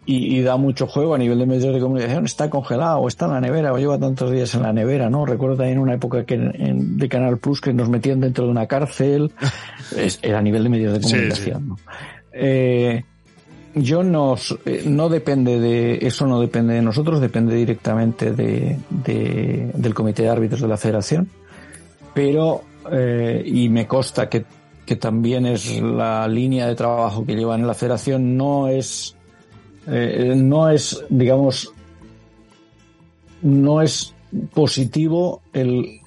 [0.06, 2.24] y, y da mucho juego a nivel de medios de comunicación.
[2.24, 5.24] Está congelado, o está en la nevera, o lleva tantos días en la nevera, ¿no?
[5.26, 8.50] Recuerdo también una época que en- en- de Canal Plus que nos metían dentro de
[8.50, 9.32] una cárcel.
[9.96, 11.78] Es, era a nivel de medios de Sí, comunicación, ¿no?
[12.32, 13.04] Eh,
[13.76, 14.36] yo no,
[14.66, 20.22] eh, no depende de, eso no depende de nosotros, depende directamente de, de- del comité
[20.22, 21.28] de árbitros de la federación,
[22.14, 24.44] pero, eh, y me consta que,
[24.86, 29.16] que también es la línea de trabajo que llevan en la federación, no es,
[29.86, 31.72] eh, no es, digamos,
[33.42, 34.14] no es
[34.52, 35.42] positivo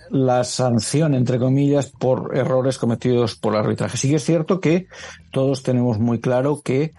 [0.10, 3.98] la sanción, entre comillas, por errores cometidos por el arbitraje.
[3.98, 4.88] Sí que es cierto que
[5.32, 6.94] todos tenemos muy claro que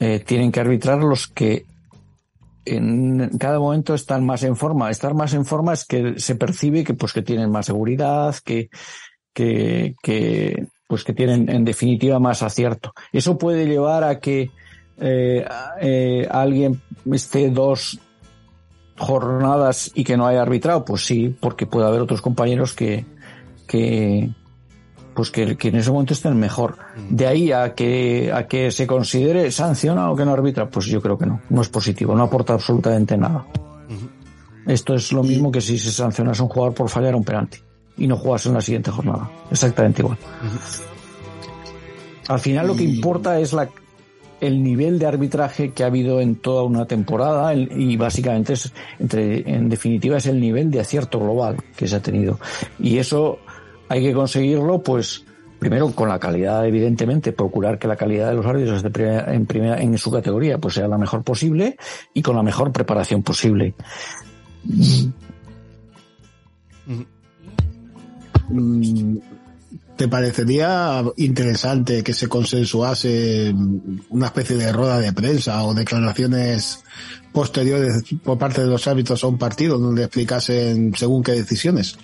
[0.00, 1.66] eh, tienen que arbitrar los que
[2.64, 4.90] en cada momento están más en forma.
[4.90, 8.70] Estar más en forma es que se percibe que pues que tienen más seguridad, que,
[9.34, 12.92] que pues que tienen en definitiva más acierto.
[13.12, 14.50] Eso puede llevar a que
[15.00, 15.44] eh,
[15.80, 16.80] eh, alguien
[17.12, 17.98] esté dos
[18.96, 23.04] jornadas y que no haya arbitrado, pues sí, porque puede haber otros compañeros que,
[23.66, 24.30] que
[25.14, 26.76] pues que, que en ese momento estén mejor.
[27.08, 31.00] De ahí a que, a que se considere sanciona o que no arbitra, pues yo
[31.00, 33.46] creo que no, no es positivo, no aporta absolutamente nada.
[34.66, 37.58] Esto es lo mismo que si se sancionase a un jugador por fallar un penalti
[37.96, 39.30] y no jugase en la siguiente jornada.
[39.50, 40.18] Exactamente igual.
[42.28, 43.68] Al final lo que importa es la,
[44.40, 48.72] el nivel de arbitraje que ha habido en toda una temporada el- y básicamente es,
[48.98, 52.38] entre, en definitiva, es el nivel de acierto global que se ha tenido.
[52.78, 53.38] Y eso
[53.88, 55.24] hay que conseguirlo, pues,
[55.58, 59.46] primero con la calidad, evidentemente, procurar que la calidad de los árbitros de primera- en,
[59.46, 61.76] primera, en su categoría pues sea la mejor posible
[62.12, 63.74] y con la mejor preparación posible.
[68.50, 69.16] Mm,
[69.96, 73.54] ¿Te parecería interesante que se consensuase
[74.10, 76.82] una especie de rueda de prensa o declaraciones
[77.32, 81.96] posteriores por parte de los árbitros a un partido donde explicasen según qué decisiones?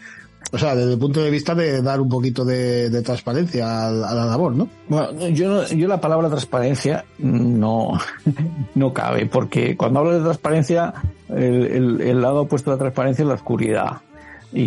[0.53, 3.91] O sea, desde el punto de vista de dar un poquito de, de transparencia a,
[3.91, 4.69] la labor, ¿no?
[4.89, 7.99] Bueno, yo, yo la palabra transparencia no,
[8.75, 10.95] no cabe, porque cuando hablo de transparencia,
[11.29, 13.99] el, el- lado opuesto a la transparencia es la oscuridad.
[14.53, 14.65] Y,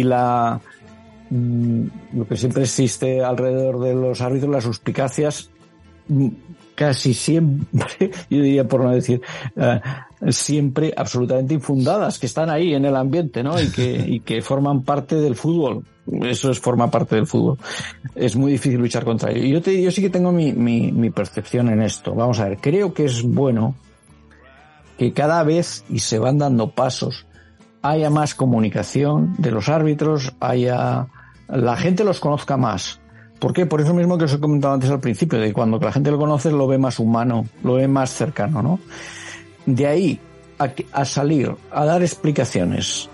[0.00, 0.60] y la,
[1.30, 5.50] lo que siempre existe alrededor de los árbitros, las suspicacias,
[6.08, 6.28] mm,
[6.74, 9.20] casi siempre, yo diría por no decir,
[9.56, 9.80] eh,
[10.28, 13.60] siempre absolutamente infundadas, que están ahí en el ambiente, ¿no?
[13.60, 15.84] Y que, y que forman parte del fútbol.
[16.22, 17.58] Eso es, forma parte del fútbol.
[18.14, 19.44] Es muy difícil luchar contra ello.
[19.54, 22.14] Yo, te, yo sí que tengo mi, mi, mi percepción en esto.
[22.14, 23.74] Vamos a ver, creo que es bueno
[24.98, 27.26] que cada vez, y se van dando pasos,
[27.82, 31.08] haya más comunicación de los árbitros, haya,
[31.48, 33.00] la gente los conozca más.
[33.38, 33.66] ¿Por qué?
[33.66, 36.18] Por eso mismo que os he comentado antes al principio, de cuando la gente lo
[36.18, 38.80] conoce lo ve más humano, lo ve más cercano, ¿no?
[39.66, 40.20] De ahí
[40.92, 43.10] a, salir a dar explicaciones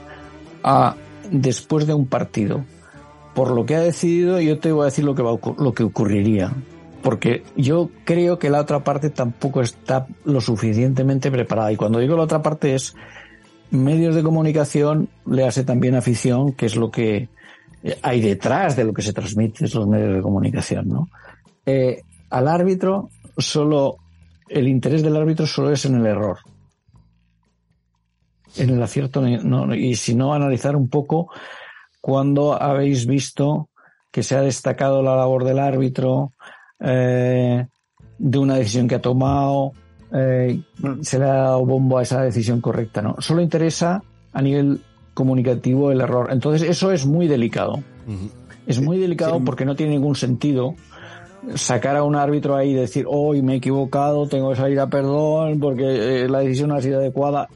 [0.62, 0.94] a,
[1.30, 2.64] después de un partido
[3.34, 5.82] por lo que ha decidido, yo te voy a decir lo que va lo que
[5.82, 6.52] ocurriría.
[7.02, 11.72] Porque yo creo que la otra parte tampoco está lo suficientemente preparada.
[11.72, 12.94] Y cuando digo la otra parte es
[13.70, 17.28] medios de comunicación, le hace también afición, que es lo que
[18.02, 21.08] hay detrás de lo que se transmite en los medios de comunicación, ¿no?
[21.66, 23.96] Eh, al árbitro solo,
[24.48, 26.38] el interés del árbitro solo es en el error.
[28.56, 31.30] En el acierto, no, y si no, analizar un poco
[32.00, 33.68] cuando habéis visto
[34.10, 36.32] que se ha destacado la labor del árbitro,
[36.80, 37.66] eh,
[38.18, 39.72] de una decisión que ha tomado,
[40.12, 40.60] eh,
[41.00, 43.16] se le ha dado bombo a esa decisión correcta, ¿no?
[43.20, 44.02] Solo interesa
[44.32, 44.82] a nivel
[45.14, 46.28] comunicativo el error.
[46.30, 47.82] Entonces, eso es muy delicado.
[48.66, 50.74] Es muy delicado porque no tiene ningún sentido
[51.54, 54.86] sacar a un árbitro ahí y decir, hoy me he equivocado, tengo que salir a
[54.86, 57.48] perdón porque eh, la decisión no ha sido adecuada.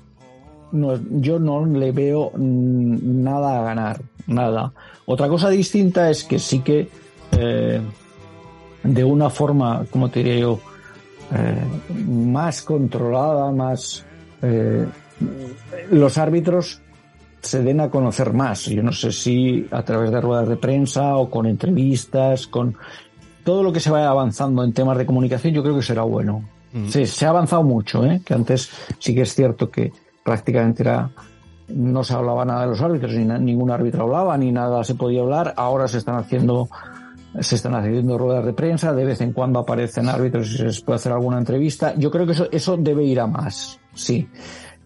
[0.73, 4.73] No, yo no le veo nada a ganar, nada.
[5.07, 6.89] Otra cosa distinta es que sí que
[7.33, 7.81] eh,
[8.83, 10.61] de una forma, como te diría yo,
[11.33, 11.65] eh,
[12.07, 14.05] más controlada, más
[14.43, 14.87] eh,
[15.91, 16.81] los árbitros
[17.41, 18.65] se den a conocer más.
[18.67, 22.77] Yo no sé si a través de ruedas de prensa o con entrevistas, con
[23.45, 26.49] todo lo que se vaya avanzando en temas de comunicación, yo creo que será bueno.
[26.89, 28.21] Sí, se ha avanzado mucho, ¿eh?
[28.23, 28.69] que antes
[28.99, 31.11] sí que es cierto que prácticamente era
[31.69, 35.23] no se hablaba nada de los árbitros, ni ningún árbitro hablaba, ni nada se podía
[35.23, 35.55] hablar.
[35.57, 36.69] Ahora se están haciendo
[37.41, 40.81] se están haciendo ruedas de prensa, de vez en cuando aparecen árbitros y se les
[40.81, 41.95] puede hacer alguna entrevista.
[41.97, 44.29] Yo creo que eso, eso debe ir a más, sí.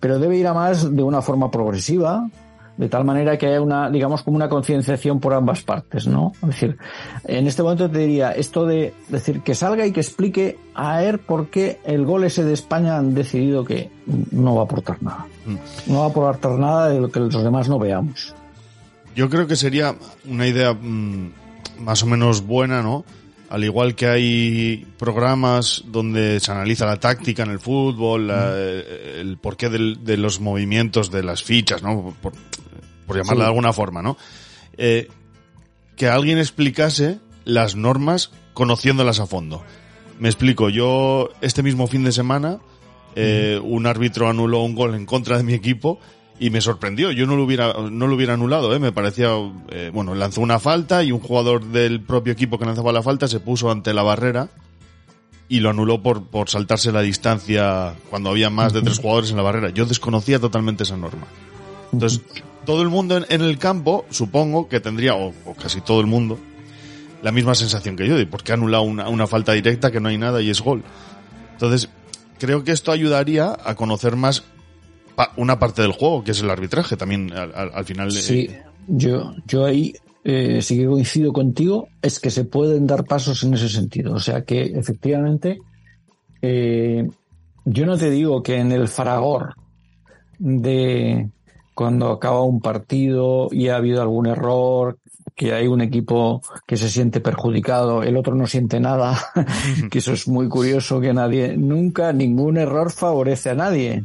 [0.01, 2.29] Pero debe ir a más de una forma progresiva,
[2.77, 6.33] de tal manera que haya una, digamos, como una concienciación por ambas partes, ¿no?
[6.43, 6.79] Es decir,
[7.25, 11.19] en este momento te diría esto de decir que salga y que explique a él
[11.19, 13.91] por qué el gol ese de España han decidido que
[14.31, 15.27] no va a aportar nada.
[15.87, 18.35] No va a aportar nada de lo que los demás no veamos.
[19.15, 19.97] Yo creo que sería
[20.27, 21.33] una idea mm,
[21.81, 23.05] más o menos buena, ¿no?
[23.51, 29.37] Al igual que hay programas donde se analiza la táctica en el fútbol, la- el
[29.39, 32.15] porqué del- de los movimientos de las fichas, ¿no?
[32.23, 32.33] Por,
[33.07, 34.17] por llamarla de alguna forma, ¿no?
[34.79, 35.09] Eh,
[35.97, 39.63] que alguien explicase las normas conociéndolas a fondo.
[40.21, 42.61] Me explico, yo este mismo fin de semana
[43.17, 45.99] eh, un árbitro anuló un gol en contra de mi equipo
[46.41, 47.12] y me sorprendió.
[47.12, 48.80] Yo no lo hubiera, no lo hubiera anulado, ¿eh?
[48.80, 49.28] me parecía,
[49.68, 53.28] eh, bueno, lanzó una falta y un jugador del propio equipo que lanzaba la falta
[53.28, 54.49] se puso ante la barrera
[55.49, 59.36] y lo anuló por, por saltarse la distancia cuando había más de tres jugadores en
[59.36, 59.68] la barrera.
[59.68, 61.26] Yo desconocía totalmente esa norma.
[61.93, 62.22] Entonces,
[62.64, 66.07] todo el mundo en, en el campo, supongo que tendría, o, o casi todo el
[66.07, 66.38] mundo,
[67.22, 70.01] la misma sensación que yo, de por qué ha anulado una, una falta directa que
[70.01, 70.84] no hay nada y es gol.
[71.53, 71.91] Entonces,
[72.38, 74.45] creo que esto ayudaría a conocer más
[75.27, 78.09] pa- una parte del juego, que es el arbitraje también al, al- al final.
[78.09, 78.49] eh, Sí,
[78.89, 79.93] yo, yo ahí
[80.25, 84.14] eh, sí que coincido contigo, es que se pueden dar pasos en ese sentido.
[84.14, 85.59] O sea que efectivamente,
[86.43, 87.07] eh,
[87.64, 89.55] yo no te digo que en el fragor
[90.39, 91.29] de
[91.75, 94.99] cuando acaba un partido y ha habido algún error,
[95.35, 99.18] que hay un equipo que se siente perjudicado, el otro no siente nada,
[99.91, 104.05] que eso es muy curioso que nadie, nunca ningún error favorece a nadie.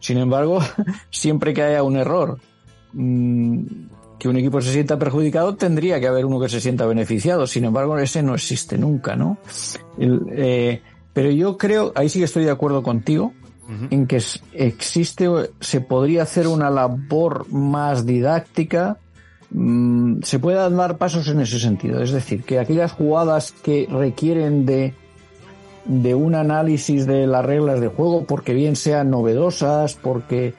[0.00, 0.60] Sin embargo,
[1.10, 2.38] siempre que haya un error
[2.92, 3.62] mm,
[4.18, 7.46] que un equipo se sienta perjudicado, tendría que haber uno que se sienta beneficiado.
[7.46, 9.38] Sin embargo, ese no existe nunca, ¿no?
[9.98, 10.82] El, eh,
[11.12, 13.32] pero yo creo, ahí sí que estoy de acuerdo contigo,
[13.90, 14.20] en que
[14.52, 15.28] existe,
[15.60, 18.98] se podría hacer una labor más didáctica,
[19.50, 22.02] mm, se puedan dar pasos en ese sentido.
[22.02, 24.92] Es decir, que aquellas jugadas que requieren de,
[25.84, 30.54] de un análisis de las reglas de juego, porque bien sean novedosas, porque,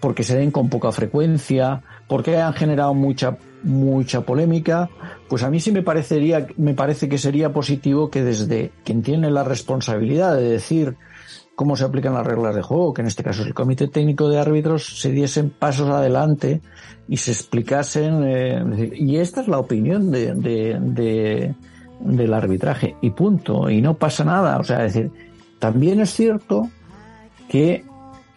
[0.00, 4.88] porque se den con poca frecuencia, porque hayan generado mucha, mucha polémica,
[5.28, 9.30] pues a mí sí me parecería, me parece que sería positivo que desde quien tiene
[9.30, 10.96] la responsabilidad de decir
[11.56, 14.28] cómo se aplican las reglas de juego, que en este caso es el Comité Técnico
[14.28, 16.60] de Árbitros, se diesen pasos adelante
[17.08, 18.22] y se explicasen.
[18.24, 21.54] eh, y esta es la opinión de, de- de-
[22.00, 24.58] del arbitraje, y punto, y no pasa nada.
[24.58, 25.10] O sea, es decir,
[25.58, 26.68] también es cierto
[27.48, 27.84] que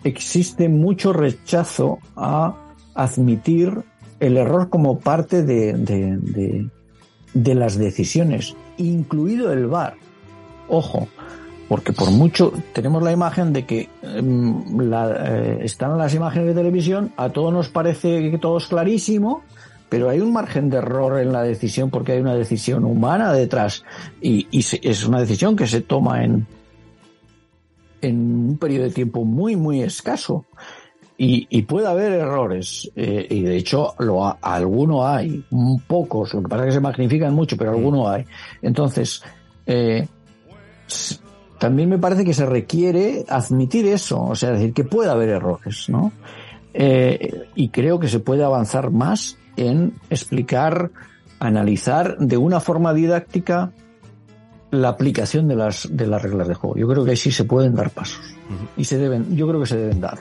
[0.03, 2.55] existe mucho rechazo a
[2.95, 3.73] admitir
[4.19, 6.69] el error como parte de, de-
[7.33, 9.95] de- las decisiones, incluido el VAR.
[10.67, 11.07] Ojo,
[11.67, 16.53] porque por mucho tenemos la imagen de que em, la, eh, están las imágenes de
[16.53, 19.41] televisión, a todos nos parece que todo es clarísimo,
[19.89, 23.83] pero hay un margen de error en la decisión porque hay una decisión humana detrás
[24.21, 26.45] y, y se- es una decisión que se toma en,
[28.01, 28.17] en
[28.49, 30.45] un periodo de tiempo muy, muy escaso.
[31.21, 35.43] Y, y puede haber errores, eh, y de hecho lo ha- alguno hay,
[35.85, 38.23] pocos, lo que pasa es que se magnifican mucho, pero alguno hay.
[38.61, 39.21] Entonces,
[39.65, 40.07] eh,
[41.57, 45.89] también me parece que se requiere admitir eso, o sea, decir que puede haber errores,
[45.89, 46.13] ¿no?
[46.73, 50.91] Eh, y creo que se puede avanzar más en explicar,
[51.39, 53.71] analizar de una forma didáctica
[54.71, 56.77] la aplicación de las, de las reglas de juego.
[56.77, 58.21] Yo creo que ahí sí se pueden dar pasos.
[58.77, 60.19] Y se deben, yo creo que se deben dar.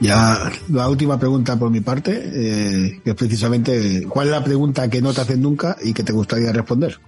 [0.00, 4.88] Ya la última pregunta por mi parte, eh, que es precisamente, ¿cuál es la pregunta
[4.90, 6.98] que no te hacen nunca y que te gustaría responder?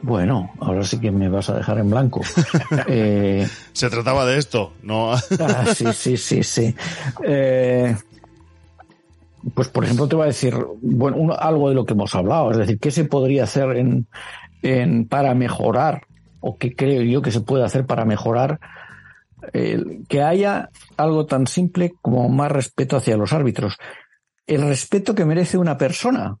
[0.00, 2.22] Bueno, ahora sí que me vas a dejar en blanco.
[2.86, 5.12] Eh, Se trataba de esto, no.
[5.12, 5.20] Ah,
[5.74, 6.74] sí, sí, sí, sí.
[7.24, 7.96] Eh,
[9.56, 12.58] pues, por ejemplo, te voy a decir, bueno, algo de lo que hemos hablado, es
[12.58, 14.06] decir, ¿qué se podría hacer en,
[14.62, 16.02] en- para mejorar,
[16.40, 18.60] o qué creo yo que se puede hacer para mejorar
[20.08, 23.76] que haya algo tan simple como más respeto hacia los árbitros?
[24.46, 26.36] El respeto que merece una persona,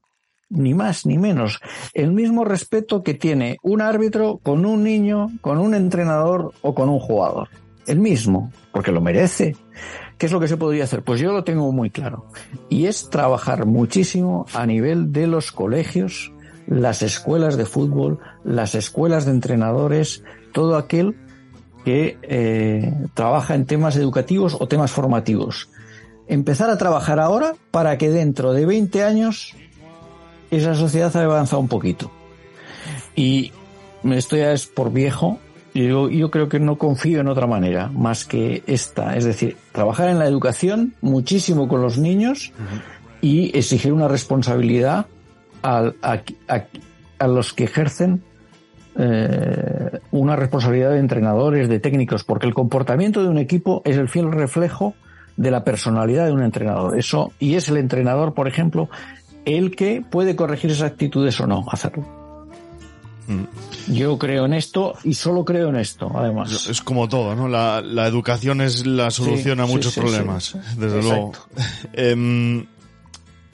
[0.48, 1.58] ni más ni menos.
[1.94, 6.88] El mismo respeto que tiene un árbitro con un niño, con un entrenador o con
[6.88, 7.48] un jugador.
[7.86, 9.56] El mismo, porque lo merece.
[10.18, 11.02] ¿Qué es lo que se podría hacer?
[11.02, 12.26] Pues yo lo tengo muy claro.
[12.68, 16.32] Y es trabajar muchísimo a nivel de los colegios,
[16.66, 21.16] las escuelas de fútbol, las escuelas de entrenadores, todo aquel
[21.84, 25.68] que eh, trabaja en temas educativos o temas formativos.
[26.26, 29.54] Empezar a trabajar ahora para que dentro de 20 años
[30.50, 32.10] esa sociedad ha avanzado un poquito.
[33.14, 33.52] Y
[34.02, 35.38] esto ya es por viejo
[35.76, 39.14] Yo, creo que no confío en otra manera más que esta.
[39.16, 42.52] Es decir, trabajar en la educación muchísimo con los niños
[43.20, 45.06] y exigir una responsabilidad
[45.62, 46.64] a, a- a-
[47.18, 48.22] a los que ejercen
[48.98, 54.08] eh, una responsabilidad de entrenadores, de técnicos, porque el comportamiento de un equipo es el
[54.08, 54.94] fiel reflejo
[55.36, 56.98] de la personalidad de un entrenador.
[56.98, 58.88] Eso, y es el entrenador, por ejemplo,
[59.44, 62.04] el que puede corregir esas actitudes o no hacerlo.
[63.88, 66.68] Yo creo en esto y solo creo en esto, además.
[66.68, 67.48] Es como todo, ¿no?
[67.48, 71.32] La, la educación es la solución Sí, a muchos sí, problemas, desde luego.
[71.92, 72.66] Em,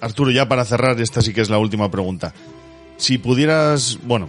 [0.01, 2.33] Arturo, ya para cerrar, esta sí que es la última pregunta.
[2.97, 4.29] Si pudieras, bueno,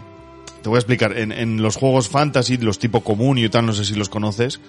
[0.61, 3.74] te voy a explicar, en, en los juegos fantasy, los tipo común y tal, no
[3.74, 4.60] sé si los conoces,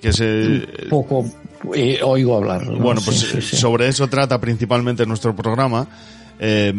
[0.00, 0.18] que es...
[0.20, 1.24] eh, Poco
[1.74, 2.66] eh, oigo hablar.
[2.66, 2.78] ¿no?
[2.78, 5.86] Bueno, pues sobre eso trata principalmente nuestro programa.
[6.38, 6.72] Eh,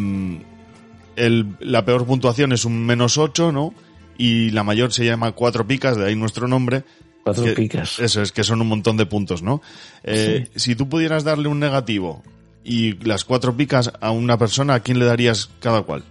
[1.17, 3.73] el- la peor puntuación es un menos 8, ¿no?
[4.17, 6.83] Y la mayor se llama cuatro picas, de ahí nuestro nombre.
[7.23, 7.99] Cuatro Que- picas.
[7.99, 9.61] Eso es, que son un montón de puntos, ¿no?
[10.03, 12.23] Eh, Si tú pudieras darle un negativo
[12.63, 16.03] y las cuatro picas a una persona, ¿a quién le darías cada cual?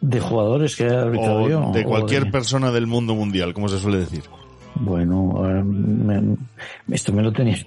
[0.00, 3.78] De jugadores que haya arbitrado yo, de cualquier de- persona del mundo mundial, como se
[3.78, 4.22] suele decir.
[4.76, 6.36] Bueno, eh, me-
[6.94, 7.58] esto me lo tenía.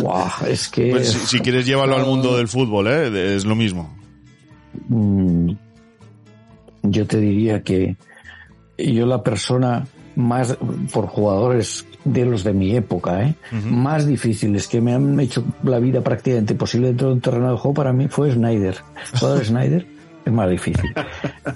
[0.00, 0.90] Guau, es que.
[0.90, 3.34] Pues si, si quieres llévalo al mundo del fútbol, ¿eh?
[3.36, 3.94] Es lo mismo.
[4.88, 5.52] Mm,
[6.82, 7.96] yo te diría que
[8.78, 9.86] yo la persona
[10.16, 10.56] más
[10.92, 13.34] por jugadores de los de mi época, ¿eh?
[13.64, 17.58] más difíciles que me han hecho la vida prácticamente posible dentro de un terreno de
[17.58, 18.76] juego para mí fue Snyder.
[19.18, 19.86] Jugador Snyder
[20.24, 20.94] es más difícil.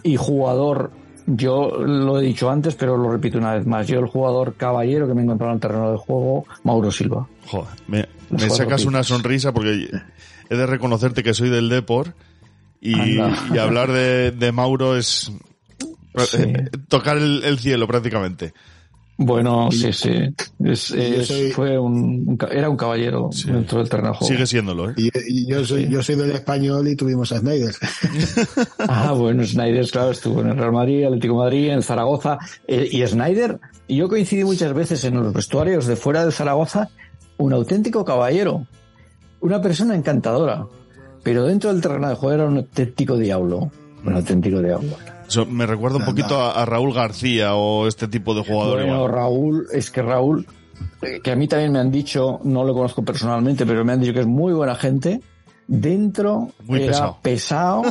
[0.03, 0.91] Y jugador,
[1.27, 3.87] yo lo he dicho antes, pero lo repito una vez más.
[3.87, 7.27] Yo el jugador caballero que me he encontrado en el terreno de juego, Mauro Silva.
[7.47, 8.07] Joder, me,
[8.49, 9.89] sacas una sonrisa porque
[10.49, 12.15] he de reconocerte que soy del Depor
[12.91, 15.31] y, hablar de, de Mauro es
[16.17, 16.39] Sí.
[16.39, 18.55] eh, tocar el, el cielo prácticamente.
[19.19, 20.11] Bueno, sí, sí.
[20.63, 24.15] Es- yo es- soy- fue un, era un caballero dentro del terreno.
[24.21, 24.95] Sigue siéndolo, ¿eh?
[24.99, 27.75] Y, y yo soy yo soy del español y tuvimos a Snyder.
[28.89, 32.39] Ah, bueno, Snyder, claro, estuvo en el Real Madrid, Atlético de Madrid, en Zaragoza.
[32.69, 33.59] Eh, y Snyder,
[33.89, 36.89] y yo coincidí muchas veces en los vestuarios de fuera de Zaragoza,
[37.39, 38.67] un auténtico caballero,
[39.41, 40.67] una persona encantadora.
[41.27, 43.69] Pero dentro del terreno de juego era un auténtico diablo.
[44.05, 44.91] Un auténtico diablo.
[45.27, 48.79] Eso me recuerda un poquito a, a Raúl García o este tipo de jugador.
[48.85, 49.09] Bueno.
[49.09, 50.47] Raúl, es que Raúl,
[51.03, 54.01] eh, que a mí también me han dicho, no lo conozco personalmente, pero me han
[54.01, 55.21] dicho que es muy buena gente.
[55.69, 57.19] Dentro Muy era pesado.
[57.23, 57.83] pesado,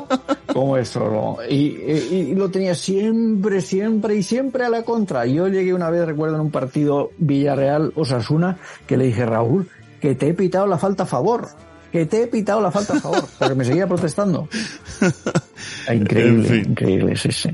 [0.54, 1.00] como esto.
[1.02, 1.38] ¿no?
[1.50, 5.26] Y, y- y lo tenía siempre, siempre y siempre a la contra.
[5.26, 8.58] Yo llegué una vez, recuerdo, en un partido Villarreal-Osasuna,
[8.88, 9.68] que le dije, Raúl,
[10.00, 11.50] que te he pitado la falta a favor.
[11.96, 13.26] Que te he pitado la falta a favor.
[13.40, 14.50] Porque me seguía protestando.
[15.94, 16.72] Increíble, En fin.
[16.72, 17.50] increíble, sí, sí.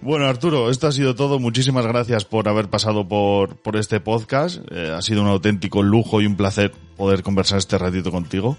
[0.00, 1.38] Bueno, Arturo, esto ha sido todo.
[1.38, 4.58] Muchísimas gracias por haber pasado por, por este podcast.
[4.72, 8.56] Eh, ha sido un auténtico lujo y un placer poder conversar este ratito contigo.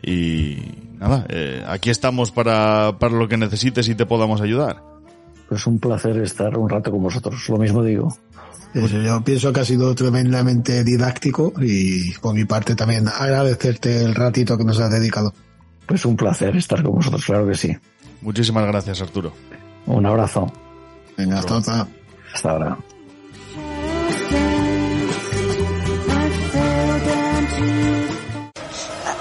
[0.00, 0.58] Y
[0.92, 4.80] nada, eh, aquí estamos para, para lo que necesites y te podamos ayudar.
[5.48, 7.48] Pues un placer estar un rato con vosotros.
[7.48, 8.16] Lo mismo digo.
[8.84, 14.14] Eso, yo pienso que ha sido tremendamente didáctico y por mi parte también agradecerte el
[14.14, 15.32] ratito que nos has dedicado.
[15.86, 17.74] Pues un placer estar con vosotros, claro que sí.
[18.20, 19.32] Muchísimas gracias, Arturo.
[19.86, 20.52] Un abrazo.
[21.16, 21.88] Venga, hasta otra.
[22.34, 22.78] Hasta ahora.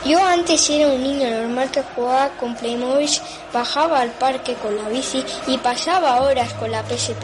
[0.06, 3.10] Yo antes era un niño normal que jugaba con Playmobil,
[3.53, 7.23] bajaba al parque con la bici y pasaba horas con la PSP.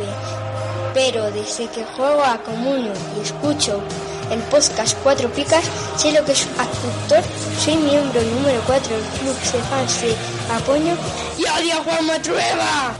[0.94, 3.82] Pero desde que juego a Comunio y escucho
[4.30, 5.64] el podcast Cuatro Picas,
[5.98, 7.24] sé lo que es actor,
[7.60, 10.16] soy miembro número 4 del club de fans de
[10.54, 10.98] Apoño
[11.38, 12.94] y odio a Juan Matrueva.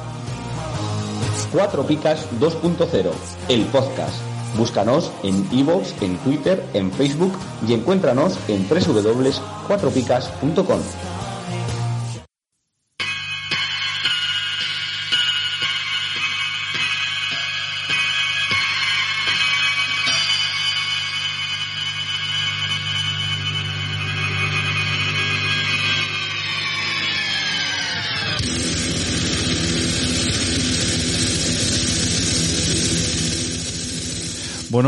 [1.52, 3.12] Cuatro Picas 2.0,
[3.50, 4.16] el podcast.
[4.58, 7.34] Búscanos en iVoox, en Twitter, en Facebook
[7.68, 11.11] y encuéntranos en www.cuatropicas.com.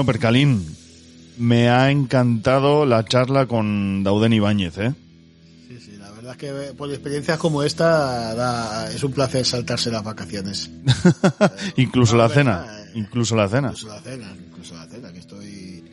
[0.03, 0.75] Bueno, Percalín,
[1.37, 4.93] me ha encantado la charla con Dauden Ibáñez, ¿eh?
[5.69, 9.45] Sí, sí, la verdad es que eh, por experiencias como esta da- es un placer
[9.45, 10.69] saltarse las vacaciones.
[11.77, 12.91] incluso No, la cena, verdad, eh.
[12.95, 13.67] incluso la cena.
[13.69, 15.83] Incluso la cena, incluso la cena, que estoy...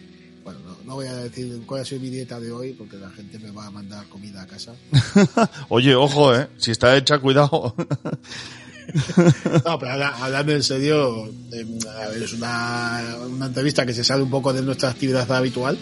[0.43, 3.11] Bueno, no, no voy a decir cuál ha sido mi dieta de hoy porque la
[3.11, 4.73] gente me va a mandar comida a casa.
[5.69, 6.49] Oye, ojo, ¿eh?
[6.59, 7.75] Si está hecha, cuidado.
[9.65, 11.67] No, pero ahora- hablando en serio, eh,
[12.05, 15.79] a ver, es una, una entrevista que se sale un poco de nuestra actividad habitual.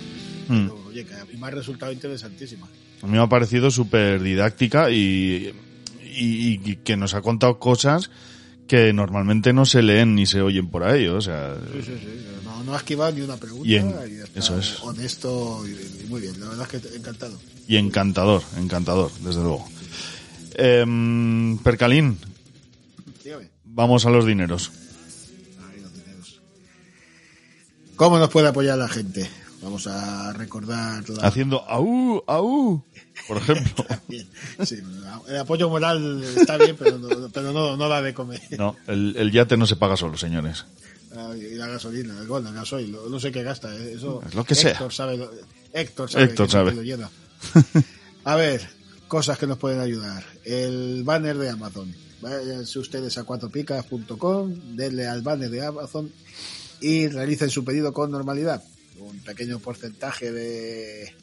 [0.48, 0.66] Mm.
[0.68, 2.66] Pero, oye, que a mí me ha resultado interesantísima.
[3.02, 5.52] A mí me ha parecido súper didáctica y,
[6.04, 8.10] y- y que nos ha contado cosas
[8.66, 11.06] que normalmente no se leen ni se oyen por ahí.
[11.06, 12.08] O sea, Sí, sí, sí.
[12.44, 13.66] No, no ha esquivado ni una pregunta.
[13.68, 14.82] Y en- y está eso es.
[14.82, 16.38] Honesto y, muy bien.
[16.40, 17.38] La verdad es que encantado.
[17.68, 19.66] y encantador, encantador, desde luego.
[20.54, 22.18] Em, Percalín.
[23.78, 24.72] Vamos a los dineros.
[27.96, 29.28] ¿Cómo nos puede apoyar la gente?
[29.62, 31.26] Vamos a recordar la...
[31.26, 32.84] Haciendo au, au,
[33.26, 33.84] por ejemplo.
[34.64, 34.78] Sí,
[35.28, 38.40] el apoyo moral está bien, pero no, pero no, no da de comer.
[38.58, 40.64] No, el, el yate no se paga solo, señores.
[41.16, 43.74] Ah, Y la gasolina, el gol, el gasoil, no sé qué gasta.
[43.74, 43.92] ¿eh?
[43.94, 44.72] Eso, Es lo que sea.
[44.72, 45.16] Héctor sabe.
[45.16, 45.30] lo-
[45.72, 46.24] Héctor sabe.
[46.24, 46.74] Héctor que sabe.
[46.74, 47.10] lo llena.
[48.24, 48.68] A ver,
[49.08, 50.24] cosas que nos pueden ayudar.
[50.44, 51.94] El banner de Amazon.
[52.20, 56.10] Váyanse ustedes a cuatropicas.com, denle al banner de Amazon
[56.80, 58.62] y realicen su pedido con normalidad.
[58.98, 61.14] Un pequeño porcentaje de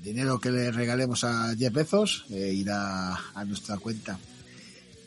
[0.00, 4.18] dinero que le regalemos a Jeff Bezos eh, irá a nuestra cuenta.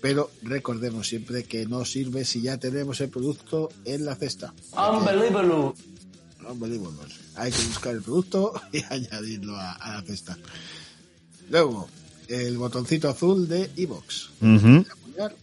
[0.02, 4.54] Pero recordemos siempre que no sirve si ya tenemos el producto en la cesta.
[4.74, 5.74] Unbelievable.
[6.50, 7.14] Unbelievable.
[7.36, 10.38] Hay que buscar el producto y añadirlo a, a la cesta.
[11.50, 11.88] Luego,
[12.32, 14.30] el botoncito azul de iBox.
[14.42, 14.86] Ujú.
[14.92, 15.36] apoyar,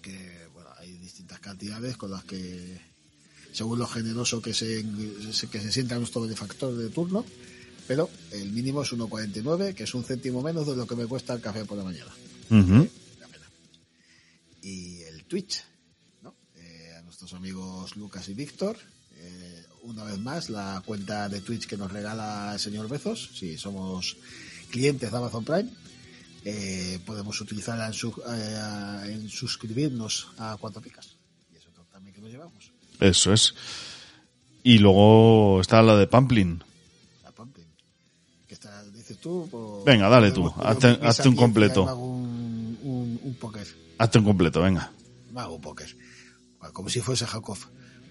[0.00, 2.80] que bueno, hay distintas cantidades con las que
[3.52, 4.84] según lo generoso que se,
[5.50, 7.24] que se sienta nuestro benefactor de turno
[7.86, 11.34] pero el mínimo es 1,49 que es un céntimo menos de lo que me cuesta
[11.34, 12.10] el café por la mañana
[12.48, 12.88] Ujú.
[14.62, 15.64] y el Twitch
[16.22, 16.34] ¿no?
[16.56, 18.76] Eh, a nuestros amigos Lucas y Víctor
[19.16, 23.58] eh, una vez más la cuenta de Twitch que nos regala el señor Bezos si
[23.58, 24.16] somos
[24.72, 25.68] clientes de Amazon Prime
[26.44, 31.14] eh, podemos utilizarla en, su- eh, en suscribirnos a Cuatro Picas
[31.52, 33.54] y eso también que nos llevamos Eso es.
[34.64, 36.62] Y luego está la de Pamplin.
[37.24, 37.64] la Pumpkin
[38.48, 41.82] que está, dices tú o- Venga, dale tú, hazte- hazte un completo.
[41.96, 43.66] un, un, un póker
[43.98, 44.90] Hazte un completo, venga.
[45.36, 45.96] hago un póker.
[46.72, 47.58] Como si fuese Jacob.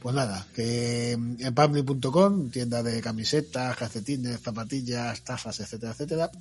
[0.01, 6.31] Pues nada, que en pamblin.com, tienda de camisetas, calcetines, zapatillas, tazas, etcétera, etcétera,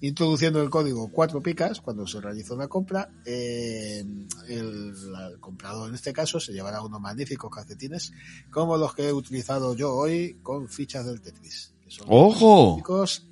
[0.00, 4.04] introduciendo el código 4 picas cuando se realiza una compra, eh,
[4.48, 8.12] el, el comprador en este caso se llevará unos magníficos calcetines
[8.50, 11.72] como los que he utilizado yo hoy con fichas del Tetris.
[11.84, 12.80] que son ¡Ojo!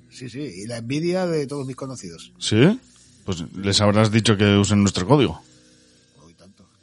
[0.09, 2.33] Sí, sí, y la envidia de todos mis conocidos.
[2.39, 2.77] ¿Sí?
[3.23, 5.41] Pues les habrás dicho que usen nuestro código.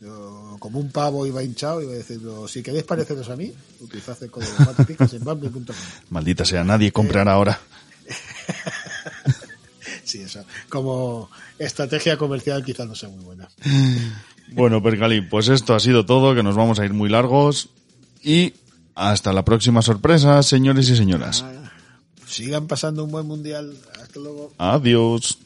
[0.00, 4.16] Yo, como un pavo iba hinchado, y iba diciendo, si queréis pareceros a mí, utilizad
[4.22, 4.50] el código
[5.12, 5.64] en
[6.08, 7.60] Maldita sea, nadie comprará eh, ahora.
[10.04, 10.42] sí, eso.
[10.70, 11.28] Como
[11.58, 13.46] estrategia comercial quizás no sea muy buena.
[14.52, 17.70] Bueno, Percali, pues esto ha sido todo, que nos vamos a ir muy largos
[18.22, 18.52] y
[18.94, 21.42] hasta la próxima sorpresa, señores y señoras.
[21.44, 21.72] Ah,
[22.26, 23.74] sigan pasando un buen mundial.
[24.00, 24.52] Hasta luego.
[24.58, 25.38] Adiós.